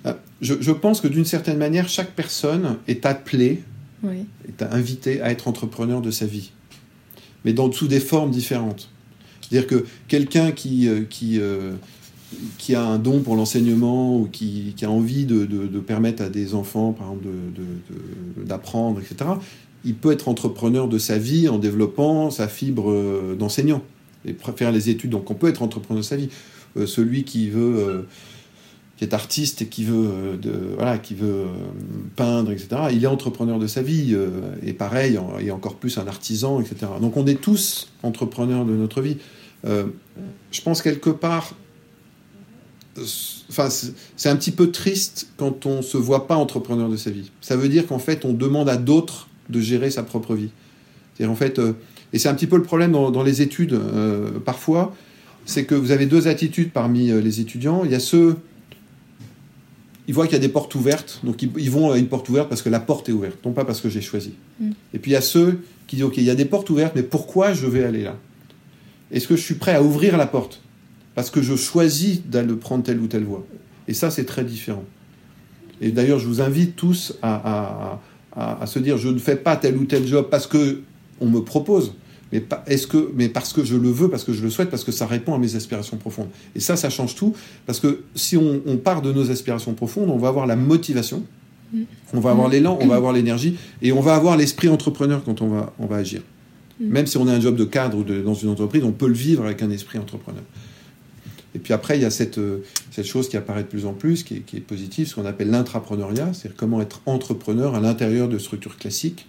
Euh, 0.05 0.13
Je, 0.41 0.55
je 0.59 0.71
pense 0.71 0.99
que 0.99 1.07
d'une 1.07 1.23
certaine 1.25 1.57
manière, 1.57 1.87
chaque 1.87 2.11
personne 2.11 2.77
est 2.89 3.05
appelée, 3.05 3.63
Oui. 4.03 4.25
est 4.49 4.61
invitée 4.63 5.21
à 5.21 5.31
être 5.31 5.47
entrepreneur 5.47 6.01
de 6.01 6.11
sa 6.11 6.25
vie. 6.25 6.51
Mais 7.45 7.53
dans, 7.53 7.71
sous 7.71 7.87
des 7.87 8.01
formes 8.01 8.31
différentes. 8.31 8.89
C'est-à-dire 9.41 9.67
que 9.67 9.85
quelqu'un 10.09 10.51
qui, 10.51 10.89
qui, 11.09 11.39
qui 12.57 12.75
a 12.75 12.83
un 12.83 12.99
don 12.99 13.19
pour 13.19 13.35
l'enseignement 13.35 14.17
ou 14.19 14.27
qui, 14.31 14.73
a 14.83 14.89
envie 14.89 15.25
de, 15.25 15.45
permettre 15.79 16.23
à 16.23 16.29
des 16.29 16.53
enfants, 16.55 16.93
par 16.93 17.07
exemple, 17.07 17.27
d'apprendre, 18.45 18.99
etc., 18.99 19.31
il 19.85 19.95
peut 19.95 20.11
être 20.11 20.29
entrepreneur 20.29 20.87
de 20.87 20.97
sa 20.97 21.17
vie 21.17 21.49
en 21.49 21.57
développant 21.57 22.29
sa 22.31 22.47
fibre 22.47 22.89
euh, 22.89 23.35
d'enseignant 23.37 23.83
et 24.25 24.35
faire 24.55 24.71
les 24.71 24.89
études. 24.89 25.09
Donc 25.11 25.29
on 25.29 25.33
peut 25.33 25.49
être 25.49 25.61
entrepreneur 25.61 26.01
de 26.01 26.05
sa 26.05 26.15
vie. 26.15 26.29
Euh, 26.77 26.85
celui 26.85 27.23
qui 27.25 27.49
veut, 27.49 27.75
euh, 27.75 28.01
qui 28.95 29.03
est 29.03 29.13
artiste 29.13 29.61
et 29.61 29.67
qui 29.67 29.83
veut, 29.83 30.39
voilà, 30.77 30.97
qui 30.99 31.15
veut 31.15 31.45
peindre, 32.15 32.51
etc., 32.51 32.67
il 32.93 33.03
est 33.03 33.07
entrepreneur 33.07 33.59
de 33.59 33.67
sa 33.67 33.81
vie. 33.81 34.15
et 34.65 34.71
pareil, 34.71 35.17
en- 35.17 35.39
et 35.39 35.51
encore 35.51 35.75
plus 35.75 35.97
un 35.97 36.07
artisan, 36.07 36.61
etc. 36.61 36.91
Donc 37.01 37.17
on 37.17 37.25
est 37.25 37.41
tous 37.41 37.89
entrepreneurs 38.03 38.65
de 38.65 38.73
notre 38.73 39.01
vie. 39.01 39.17
Je 39.65 40.61
pense 40.63 40.81
quelque 40.83 41.09
part, 41.09 41.55
enfin, 43.49 43.69
c'est 43.69 44.29
un 44.29 44.35
petit 44.35 44.51
peu 44.51 44.71
triste 44.71 45.27
quand 45.37 45.65
on 45.65 45.81
se 45.81 45.97
voit 45.97 46.27
pas 46.27 46.35
entrepreneur 46.35 46.89
de 46.89 46.97
sa 46.97 47.11
vie. 47.11 47.31
Ça 47.41 47.55
veut 47.55 47.69
dire 47.69 47.87
qu'en 47.87 47.99
fait, 47.99 48.25
on 48.25 48.33
demande 48.33 48.69
à 48.69 48.77
d'autres 48.77 49.27
de 49.49 49.59
gérer 49.59 49.91
sa 49.91 50.03
propre 50.03 50.35
vie. 50.35 50.49
C'est 51.17 51.25
en 51.25 51.35
fait, 51.35 51.59
euh, 51.59 51.73
et 52.11 52.19
c'est 52.19 52.29
un 52.29 52.33
petit 52.33 52.47
peu 52.47 52.57
le 52.57 52.63
problème 52.63 52.91
dans, 52.91 53.11
dans 53.11 53.23
les 53.23 53.41
études 53.41 53.73
euh, 53.73 54.31
parfois, 54.43 54.95
c'est 55.45 55.65
que 55.65 55.75
vous 55.75 55.91
avez 55.91 56.05
deux 56.05 56.27
attitudes 56.27 56.71
parmi 56.71 57.11
euh, 57.11 57.21
les 57.21 57.39
étudiants. 57.41 57.83
Il 57.85 57.91
y 57.91 57.95
a 57.95 57.99
ceux, 57.99 58.37
ils 60.07 60.13
voient 60.13 60.25
qu'il 60.25 60.33
y 60.33 60.37
a 60.37 60.41
des 60.41 60.49
portes 60.49 60.73
ouvertes, 60.75 61.19
donc 61.23 61.41
ils, 61.41 61.51
ils 61.57 61.71
vont 61.71 61.91
à 61.91 61.97
une 61.97 62.07
porte 62.07 62.29
ouverte 62.29 62.49
parce 62.49 62.61
que 62.61 62.69
la 62.69 62.79
porte 62.79 63.09
est 63.09 63.11
ouverte, 63.11 63.37
non 63.45 63.51
pas 63.51 63.65
parce 63.65 63.81
que 63.81 63.89
j'ai 63.89 64.01
choisi. 64.01 64.33
Mm. 64.59 64.71
Et 64.93 64.99
puis 64.99 65.11
il 65.11 65.13
y 65.13 65.17
a 65.17 65.21
ceux 65.21 65.61
qui 65.87 65.97
disent, 65.97 66.05
ok, 66.05 66.17
il 66.17 66.23
y 66.23 66.29
a 66.29 66.35
des 66.35 66.45
portes 66.45 66.69
ouvertes, 66.69 66.93
mais 66.95 67.03
pourquoi 67.03 67.53
je 67.53 67.67
vais 67.67 67.83
aller 67.83 68.03
là? 68.03 68.17
Est-ce 69.11 69.27
que 69.27 69.35
je 69.35 69.41
suis 69.41 69.55
prêt 69.55 69.75
à 69.75 69.83
ouvrir 69.83 70.17
la 70.17 70.25
porte? 70.25 70.61
Parce 71.15 71.29
que 71.29 71.41
je 71.41 71.55
choisis 71.55 72.21
d'aller 72.25 72.53
prendre 72.55 72.83
telle 72.83 72.99
ou 72.99 73.07
telle 73.07 73.23
voie 73.23 73.45
Et 73.87 73.93
ça, 73.93 74.09
c'est 74.09 74.25
très 74.25 74.43
différent. 74.43 74.83
Et 75.81 75.91
d'ailleurs, 75.91 76.19
je 76.19 76.27
vous 76.27 76.41
invite 76.41 76.75
tous 76.75 77.17
à, 77.21 77.33
à- 77.35 78.01
à- 78.35 78.63
à 78.63 78.65
se 78.65 78.79
dire, 78.79 78.97
je 78.97 79.09
ne 79.09 79.19
fais 79.19 79.35
pas 79.35 79.55
tel 79.57 79.75
ou 79.77 79.85
tel 79.85 80.05
job 80.07 80.27
parce 80.31 80.47
que 80.47 80.81
on 81.19 81.27
me 81.27 81.39
propose, 81.41 81.93
mais, 82.31 82.39
pas- 82.39 82.63
est-ce 82.67 82.87
que, 82.87 83.11
mais 83.15 83.29
parce 83.29 83.53
que 83.53 83.63
je 83.63 83.75
le 83.75 83.89
veux, 83.89 84.09
parce 84.09 84.23
que 84.23 84.33
je 84.33 84.41
le 84.41 84.49
souhaite, 84.49 84.69
parce 84.69 84.83
que 84.83 84.91
ça 84.91 85.05
répond 85.05 85.33
à 85.35 85.37
mes 85.37 85.55
aspirations 85.55 85.97
profondes. 85.97 86.29
Et 86.55 86.59
ça, 86.59 86.75
ça 86.75 86.89
change 86.89 87.15
tout, 87.15 87.35
parce 87.65 87.79
que 87.79 88.01
si 88.15 88.37
on, 88.37 88.61
on 88.65 88.77
part 88.77 89.01
de 89.01 89.11
nos 89.11 89.29
aspirations 89.29 89.73
profondes, 89.73 90.09
on 90.09 90.17
va 90.17 90.29
avoir 90.29 90.47
la 90.47 90.55
motivation, 90.55 91.23
on 92.13 92.19
va 92.19 92.31
avoir 92.31 92.47
l'élan, 92.49 92.77
on 92.81 92.87
va 92.87 92.95
avoir 92.95 93.13
l'énergie, 93.13 93.57
et 93.81 93.91
on 93.91 93.99
va 94.01 94.15
avoir 94.15 94.37
l'esprit 94.37 94.69
entrepreneur 94.69 95.23
quand 95.23 95.41
on 95.41 95.47
va, 95.49 95.73
on 95.79 95.85
va 95.87 95.97
agir. 95.97 96.21
Mm. 96.79 96.87
Même 96.87 97.07
si 97.07 97.17
on 97.17 97.27
a 97.27 97.33
un 97.33 97.39
job 97.39 97.55
de 97.55 97.65
cadre 97.65 97.97
ou 97.97 98.03
de- 98.03 98.21
dans 98.21 98.33
une 98.35 98.49
entreprise, 98.49 98.83
on 98.83 98.91
peut 98.91 99.07
le 99.07 99.13
vivre 99.13 99.43
avec 99.45 99.61
un 99.61 99.69
esprit 99.69 99.99
entrepreneur. 99.99 100.43
Et 101.55 101.59
puis 101.59 101.73
après, 101.73 101.97
il 101.97 102.01
y 102.01 102.05
a 102.05 102.09
cette, 102.11 102.37
euh, 102.39 102.63
cette 102.91 103.05
chose 103.05 103.29
qui 103.29 103.37
apparaît 103.37 103.63
de 103.63 103.67
plus 103.67 103.85
en 103.85 103.93
plus, 103.93 104.23
qui 104.23 104.37
est, 104.37 104.39
qui 104.39 104.57
est 104.57 104.61
positive, 104.61 105.07
ce 105.07 105.15
qu'on 105.15 105.25
appelle 105.25 105.49
l'intrapreneuriat, 105.51 106.33
c'est-à-dire 106.33 106.57
comment 106.57 106.81
être 106.81 107.01
entrepreneur 107.05 107.75
à 107.75 107.79
l'intérieur 107.79 108.27
de 108.27 108.37
structures 108.39 108.77
classiques. 108.77 109.27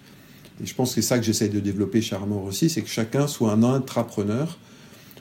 Et 0.63 0.65
je 0.65 0.73
pense 0.73 0.89
que 0.89 1.01
c'est 1.01 1.07
ça 1.07 1.19
que 1.19 1.23
j'essaye 1.25 1.49
de 1.49 1.59
développer 1.59 2.01
chez 2.01 2.15
Armor 2.15 2.43
aussi, 2.45 2.69
c'est 2.69 2.81
que 2.81 2.89
chacun 2.89 3.27
soit 3.27 3.51
un 3.51 3.61
intrapreneur, 3.63 4.57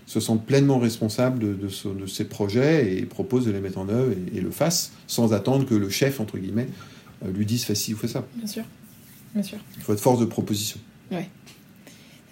se 0.06 0.20
sente 0.20 0.44
pleinement 0.44 0.78
responsable 0.78 1.38
de, 1.38 1.54
de, 1.54 1.68
ce- 1.68 1.88
de 1.88 2.06
ses 2.06 2.24
projets 2.24 2.96
et 2.98 3.02
propose 3.06 3.46
de 3.46 3.50
les 3.50 3.60
mettre 3.60 3.78
en 3.78 3.88
œuvre 3.88 4.12
et, 4.32 4.36
et 4.38 4.40
le 4.40 4.50
fasse 4.50 4.92
sans 5.06 5.32
attendre 5.32 5.64
que 5.66 5.74
le 5.74 5.88
chef, 5.88 6.20
entre 6.20 6.36
guillemets, 6.38 6.68
euh, 7.24 7.32
lui 7.32 7.46
dise 7.46 7.64
fais 7.64 7.74
ci 7.74 7.94
ou 7.94 7.96
fais 7.96 8.08
ça. 8.08 8.24
Bien 8.36 8.46
sûr. 8.46 8.64
Bien 9.34 9.42
sûr. 9.42 9.58
Il 9.78 9.82
faut 9.82 9.94
être 9.94 10.00
force 10.00 10.20
de 10.20 10.26
proposition. 10.26 10.78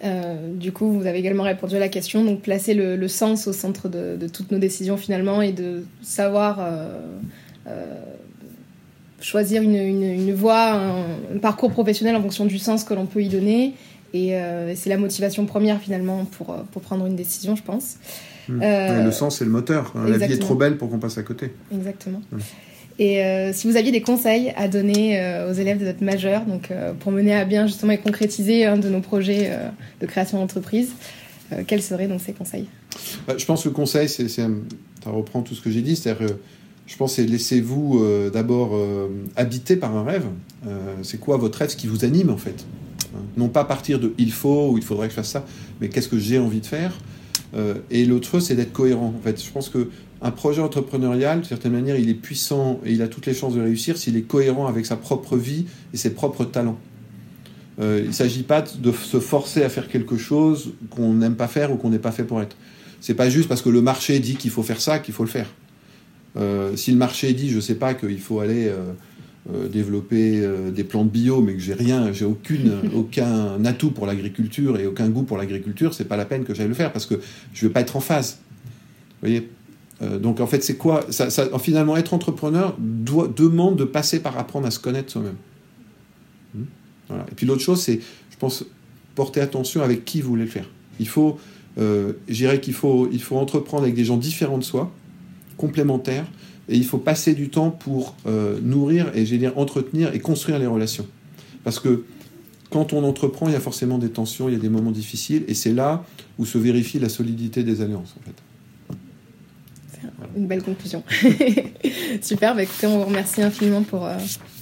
Euh, 0.03 0.53
du 0.53 0.71
coup, 0.71 0.91
vous 0.91 1.05
avez 1.05 1.19
également 1.19 1.43
répondu 1.43 1.75
à 1.75 1.79
la 1.79 1.89
question, 1.89 2.23
donc 2.25 2.41
placer 2.41 2.73
le, 2.73 2.95
le 2.95 3.07
sens 3.07 3.47
au 3.47 3.53
centre 3.53 3.87
de, 3.89 4.17
de 4.17 4.27
toutes 4.27 4.51
nos 4.51 4.59
décisions 4.59 4.97
finalement 4.97 5.41
et 5.41 5.51
de 5.53 5.85
savoir 6.01 6.59
euh, 6.59 6.99
euh, 7.67 7.85
choisir 9.21 9.61
une, 9.61 9.75
une, 9.75 10.03
une 10.03 10.33
voie, 10.33 10.71
un, 10.73 11.03
un 11.35 11.39
parcours 11.41 11.71
professionnel 11.71 12.15
en 12.15 12.21
fonction 12.21 12.45
du 12.45 12.59
sens 12.59 12.83
que 12.83 12.93
l'on 12.93 13.05
peut 13.05 13.23
y 13.23 13.29
donner. 13.29 13.73
Et 14.15 14.35
c'est 14.75 14.89
la 14.89 14.97
motivation 14.97 15.47
première 15.47 15.79
finalement 15.79 16.25
pour, 16.25 16.53
pour 16.71 16.83
prendre 16.83 17.07
une 17.07 17.15
décision, 17.15 17.55
je 17.55 17.63
pense. 17.63 17.95
Mm. 18.47 18.61
Euh, 18.61 18.97
Ouais, 18.97 19.03
le 19.03 19.11
sens, 19.11 19.37
c'est 19.37 19.45
le 19.45 19.49
moteur. 19.49 19.93
La 19.95 20.17
vie 20.17 20.33
est 20.33 20.37
trop 20.37 20.53
belle 20.55 20.77
pour 20.77 20.89
qu'on 20.89 20.99
passe 20.99 21.17
à 21.17 21.23
côté. 21.23 21.51
Exactement. 21.73 22.21
Mm. 22.31 22.37
Et 22.99 23.23
euh, 23.23 23.53
si 23.53 23.67
vous 23.69 23.75
aviez 23.75 23.91
des 23.91 24.01
conseils 24.01 24.53
à 24.55 24.67
donner 24.67 25.19
euh, 25.19 25.49
aux 25.49 25.53
élèves 25.53 25.79
de 25.79 25.85
notre 25.85 26.03
majeur, 26.03 26.45
donc 26.45 26.69
euh, 26.69 26.93
pour 26.93 27.11
mener 27.11 27.33
à 27.33 27.45
bien 27.45 27.65
justement 27.65 27.93
et 27.93 27.97
concrétiser 27.97 28.65
un 28.65 28.77
de 28.77 28.89
nos 28.89 29.01
projets 29.01 29.51
de 29.99 30.05
création 30.05 30.39
d'entreprise, 30.39 30.91
quels 31.67 31.81
seraient 31.81 32.07
donc 32.07 32.21
ces 32.21 32.33
conseils? 32.33 32.67
Bah, 33.27 33.35
je 33.37 33.45
pense 33.45 33.63
que 33.63 33.69
le 33.69 33.75
conseil, 33.75 34.09
c'est, 34.09 34.27
ça 34.27 34.47
reprend 35.05 35.41
tout 35.41 35.55
ce 35.55 35.61
que 35.61 35.69
j'ai 35.69 35.81
dit, 35.81 35.95
c'est-à-dire, 35.95 36.35
je 36.85 36.95
pense, 36.97 37.15
c'est 37.15 37.25
laissez-vous 37.25 38.03
d'abord 38.31 38.79
habiter 39.35 39.75
par 39.75 39.95
un 39.95 40.03
rêve. 40.03 40.25
C'est 41.01 41.19
quoi 41.19 41.37
votre 41.37 41.59
rêve, 41.59 41.69
ce 41.69 41.75
qui 41.75 41.87
vous 41.87 42.05
anime 42.05 42.29
en 42.29 42.37
fait? 42.37 42.65
Hein? 43.15 43.21
Non 43.37 43.49
pas 43.49 43.65
partir 43.65 43.99
de 43.99 44.13
il 44.17 44.31
faut 44.31 44.71
ou 44.71 44.77
il 44.77 44.83
faudrait 44.83 45.07
que 45.07 45.11
je 45.11 45.17
fasse 45.17 45.29
ça, 45.29 45.45
mais 45.81 45.89
qu'est-ce 45.89 46.09
que 46.09 46.19
j'ai 46.19 46.39
envie 46.39 46.61
de 46.61 46.65
faire? 46.65 46.93
Et 47.91 48.05
l'autre 48.05 48.39
c'est 48.39 48.55
d'être 48.55 48.73
cohérent. 48.73 49.13
En 49.15 49.21
fait, 49.23 49.43
je 49.43 49.51
pense 49.51 49.69
que 49.69 49.89
un 50.23 50.31
projet 50.31 50.61
entrepreneurial, 50.61 51.41
de 51.41 51.45
certaine 51.45 51.73
manière, 51.73 51.97
il 51.97 52.09
est 52.09 52.15
puissant 52.15 52.79
et 52.85 52.93
il 52.93 53.01
a 53.01 53.09
toutes 53.09 53.25
les 53.25 53.33
chances 53.33 53.55
de 53.55 53.61
réussir 53.61 53.97
s'il 53.97 54.15
est 54.15 54.21
cohérent 54.21 54.67
avec 54.67 54.85
sa 54.85 54.95
propre 54.95 55.35
vie 55.35 55.65
et 55.93 55.97
ses 55.97 56.13
propres 56.13 56.45
talents. 56.45 56.79
Euh, 57.81 57.99
il 58.01 58.07
ne 58.07 58.13
s'agit 58.13 58.43
pas 58.43 58.61
de 58.61 58.91
se 58.93 59.19
forcer 59.19 59.63
à 59.63 59.69
faire 59.69 59.89
quelque 59.89 60.15
chose 60.15 60.73
qu'on 60.89 61.13
n'aime 61.13 61.35
pas 61.35 61.49
faire 61.49 61.73
ou 61.73 61.75
qu'on 61.75 61.89
n'est 61.89 61.99
pas 61.99 62.11
fait 62.11 62.23
pour 62.23 62.41
être. 62.41 62.55
C'est 63.01 63.15
pas 63.15 63.29
juste 63.29 63.49
parce 63.49 63.61
que 63.61 63.69
le 63.69 63.81
marché 63.81 64.19
dit 64.19 64.35
qu'il 64.35 64.51
faut 64.51 64.63
faire 64.63 64.79
ça 64.79 64.99
qu'il 64.99 65.13
faut 65.13 65.23
le 65.23 65.29
faire. 65.29 65.49
Euh, 66.37 66.75
si 66.77 66.91
le 66.91 66.97
marché 66.97 67.33
dit, 67.33 67.49
je 67.49 67.59
sais 67.59 67.75
pas, 67.75 67.93
qu'il 67.93 68.19
faut 68.19 68.39
aller 68.39 68.71
euh, 69.51 69.67
développer 69.67 70.41
des 70.73 70.85
plantes 70.85 71.11
bio, 71.11 71.41
mais 71.41 71.53
que 71.53 71.59
j'ai 71.59 71.73
rien, 71.73 72.13
j'ai 72.13 72.23
aucune, 72.23 72.75
aucun 72.95 73.65
atout 73.65 73.91
pour 73.91 74.05
l'agriculture 74.05 74.79
et 74.79 74.87
aucun 74.87 75.09
goût 75.09 75.23
pour 75.23 75.37
l'agriculture, 75.37 75.93
c'est 75.93 76.07
pas 76.07 76.15
la 76.15 76.23
peine 76.23 76.45
que 76.45 76.53
j'aille 76.53 76.69
le 76.69 76.73
faire 76.73 76.93
parce 76.93 77.07
que 77.07 77.15
je 77.53 77.67
vais 77.67 77.73
pas 77.73 77.81
être 77.81 77.97
en 77.97 78.01
phase. 78.01 78.39
Vous 79.21 79.27
voyez? 79.27 79.49
Donc 80.01 80.39
en 80.41 80.47
fait, 80.47 80.63
c'est 80.63 80.75
quoi 80.75 81.05
ça, 81.11 81.29
Finalement, 81.59 81.95
être 81.95 82.13
entrepreneur 82.13 82.75
demande 82.79 83.77
de 83.77 83.85
passer 83.85 84.19
par 84.19 84.37
apprendre 84.37 84.67
à 84.67 84.71
se 84.71 84.79
connaître 84.79 85.11
soi-même. 85.11 85.35
Et 87.09 87.35
puis 87.35 87.45
l'autre 87.45 87.61
chose, 87.61 87.81
c'est, 87.81 87.99
je 88.31 88.37
pense, 88.37 88.65
porter 89.15 89.41
attention 89.41 89.81
avec 89.81 90.05
qui 90.05 90.21
vous 90.21 90.29
voulez 90.29 90.45
le 90.45 90.49
faire. 90.49 90.69
Il 90.99 91.07
faut, 91.07 91.37
euh, 91.77 92.13
je 92.27 92.33
dirais 92.33 92.59
qu'il 92.59 92.73
faut, 92.73 93.09
il 93.11 93.21
faut 93.21 93.37
entreprendre 93.37 93.83
avec 93.83 93.95
des 93.95 94.05
gens 94.05 94.17
différents 94.17 94.57
de 94.57 94.63
soi, 94.63 94.91
complémentaires, 95.57 96.25
et 96.69 96.77
il 96.77 96.85
faut 96.85 96.97
passer 96.97 97.33
du 97.33 97.49
temps 97.49 97.71
pour 97.71 98.15
euh, 98.25 98.59
nourrir 98.61 99.11
et, 99.13 99.25
j'ai 99.25 99.37
dire, 99.37 99.57
entretenir 99.57 100.13
et 100.13 100.19
construire 100.19 100.59
les 100.59 100.67
relations. 100.67 101.05
Parce 101.63 101.79
que 101.79 102.03
quand 102.69 102.93
on 102.93 103.03
entreprend, 103.03 103.47
il 103.47 103.53
y 103.53 103.55
a 103.55 103.59
forcément 103.59 103.97
des 103.97 104.09
tensions, 104.09 104.49
il 104.49 104.53
y 104.53 104.55
a 104.55 104.59
des 104.59 104.69
moments 104.69 104.91
difficiles, 104.91 105.43
et 105.47 105.53
c'est 105.53 105.73
là 105.73 106.05
où 106.39 106.45
se 106.45 106.57
vérifie 106.57 106.99
la 106.99 107.09
solidité 107.09 107.63
des 107.63 107.81
alliances, 107.81 108.15
en 108.19 108.23
fait. 108.25 108.35
Une 110.35 110.47
belle 110.47 110.63
conclusion. 110.63 111.03
Super, 112.21 112.55
bah 112.55 112.63
écoutez, 112.63 112.87
on 112.87 112.99
vous 112.99 113.05
remercie 113.05 113.41
infiniment 113.41 113.83
pour, 113.83 114.05
euh, 114.05 114.17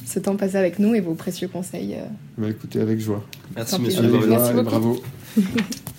ce 0.05 0.19
temps 0.19 0.36
passé 0.36 0.57
avec 0.57 0.79
nous 0.79 0.93
et 0.93 0.99
vos 0.99 1.13
précieux 1.13 1.47
conseils. 1.47 1.95
Euh. 1.95 2.05
Bah, 2.38 2.49
écoutez, 2.49 2.81
avec 2.81 2.99
joie. 2.99 3.23
Merci, 3.55 3.79
monsieur. 3.81 3.99
Avec 3.99 4.21
joie, 4.21 4.27
Merci 4.27 4.53
beaucoup. 4.53 4.65
bravo. 4.65 5.03